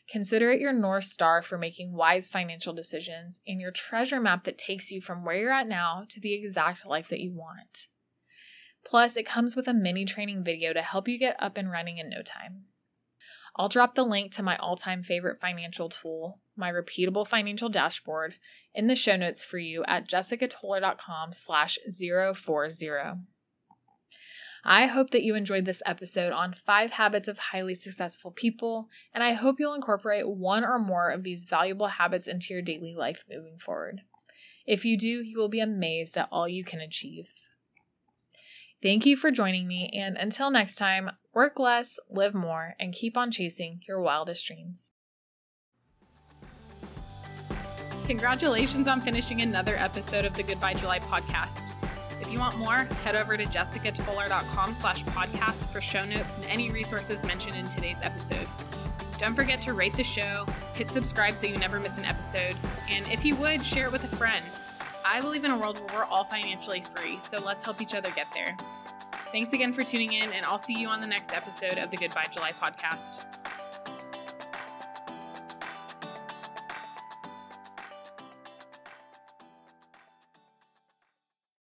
Consider 0.09 0.51
it 0.51 0.61
your 0.61 0.73
North 0.73 1.05
Star 1.05 1.41
for 1.41 1.57
making 1.57 1.93
wise 1.93 2.29
financial 2.29 2.73
decisions 2.73 3.41
and 3.47 3.59
your 3.59 3.71
treasure 3.71 4.19
map 4.19 4.43
that 4.43 4.57
takes 4.57 4.91
you 4.91 5.01
from 5.01 5.25
where 5.25 5.35
you're 5.35 5.51
at 5.51 5.67
now 5.67 6.05
to 6.09 6.19
the 6.19 6.33
exact 6.33 6.85
life 6.85 7.09
that 7.09 7.21
you 7.21 7.33
want. 7.33 7.87
Plus, 8.85 9.15
it 9.15 9.25
comes 9.25 9.55
with 9.55 9.67
a 9.67 9.73
mini 9.73 10.05
training 10.05 10.43
video 10.43 10.71
to 10.73 10.81
help 10.81 11.07
you 11.07 11.17
get 11.17 11.41
up 11.41 11.57
and 11.57 11.71
running 11.71 11.97
in 11.97 12.09
no 12.09 12.21
time. 12.21 12.65
I'll 13.55 13.69
drop 13.69 13.95
the 13.95 14.03
link 14.03 14.33
to 14.33 14.43
my 14.43 14.57
all 14.57 14.75
time 14.75 15.01
favorite 15.01 15.39
financial 15.41 15.89
tool, 15.89 16.41
my 16.55 16.71
repeatable 16.71 17.27
financial 17.27 17.69
dashboard, 17.69 18.35
in 18.73 18.87
the 18.87 18.95
show 18.95 19.15
notes 19.15 19.43
for 19.43 19.57
you 19.57 19.83
at 19.85 20.07
jessicatolar.com 20.07 21.33
slash 21.33 21.79
040. 21.89 23.25
I 24.67 24.87
hope 24.87 25.11
that 25.11 25.21
you 25.21 25.35
enjoyed 25.35 25.65
this 25.65 25.83
episode 25.85 26.33
on 26.33 26.55
five 26.65 26.89
habits 26.89 27.27
of 27.27 27.37
highly 27.37 27.75
successful 27.75 28.31
people, 28.31 28.89
and 29.13 29.23
I 29.23 29.33
hope 29.33 29.59
you'll 29.59 29.75
incorporate 29.75 30.27
one 30.27 30.65
or 30.65 30.79
more 30.79 31.09
of 31.09 31.21
these 31.21 31.45
valuable 31.45 31.85
habits 31.87 32.25
into 32.25 32.51
your 32.51 32.63
daily 32.63 32.95
life 32.95 33.23
moving 33.29 33.59
forward. 33.63 34.01
If 34.65 34.83
you 34.83 34.97
do, 34.97 35.21
you 35.21 35.37
will 35.37 35.49
be 35.49 35.59
amazed 35.59 36.17
at 36.17 36.29
all 36.31 36.49
you 36.49 36.63
can 36.63 36.79
achieve. 36.79 37.25
Thank 38.81 39.05
you 39.05 39.15
for 39.15 39.29
joining 39.29 39.67
me, 39.67 39.91
and 39.93 40.17
until 40.17 40.49
next 40.49 40.75
time, 40.75 41.11
work 41.31 41.59
less, 41.59 41.99
live 42.09 42.33
more, 42.33 42.73
and 42.79 42.91
keep 42.91 43.15
on 43.15 43.29
chasing 43.29 43.81
your 43.87 44.01
wildest 44.01 44.47
dreams. 44.47 44.93
Congratulations 48.07 48.87
on 48.87 48.99
finishing 48.99 49.43
another 49.43 49.75
episode 49.75 50.25
of 50.25 50.33
the 50.33 50.43
Goodbye 50.43 50.73
July 50.73 50.99
podcast. 50.99 51.74
If 52.25 52.33
you 52.33 52.39
want 52.39 52.57
more, 52.57 52.85
head 53.03 53.15
over 53.15 53.37
to 53.37 53.45
jessicatolar.com 53.45 54.73
slash 54.73 55.03
podcast 55.03 55.63
for 55.71 55.79
show 55.79 56.03
notes 56.05 56.35
and 56.37 56.45
any 56.45 56.71
resources 56.71 57.23
mentioned 57.23 57.55
in 57.55 57.67
today's 57.69 58.01
episode. 58.01 58.47
Don't 59.19 59.35
forget 59.35 59.61
to 59.61 59.73
rate 59.73 59.95
the 59.95 60.03
show, 60.03 60.47
hit 60.73 60.89
subscribe 60.89 61.37
so 61.37 61.45
you 61.45 61.55
never 61.59 61.79
miss 61.79 61.99
an 61.99 62.05
episode, 62.05 62.55
and 62.89 63.05
if 63.11 63.23
you 63.25 63.35
would, 63.35 63.63
share 63.63 63.85
it 63.85 63.91
with 63.91 64.03
a 64.11 64.15
friend. 64.15 64.43
I 65.05 65.21
believe 65.21 65.43
in 65.45 65.51
a 65.51 65.57
world 65.57 65.79
where 65.79 65.99
we're 65.99 66.05
all 66.05 66.23
financially 66.23 66.81
free, 66.81 67.19
so 67.23 67.37
let's 67.37 67.63
help 67.63 67.79
each 67.79 67.93
other 67.93 68.09
get 68.15 68.27
there. 68.33 68.57
Thanks 69.31 69.53
again 69.53 69.71
for 69.71 69.83
tuning 69.83 70.13
in, 70.13 70.33
and 70.33 70.47
I'll 70.47 70.57
see 70.57 70.73
you 70.73 70.87
on 70.87 71.01
the 71.01 71.07
next 71.07 71.31
episode 71.31 71.77
of 71.77 71.91
the 71.91 71.97
Goodbye 71.97 72.27
July 72.31 72.53
podcast. 72.53 73.23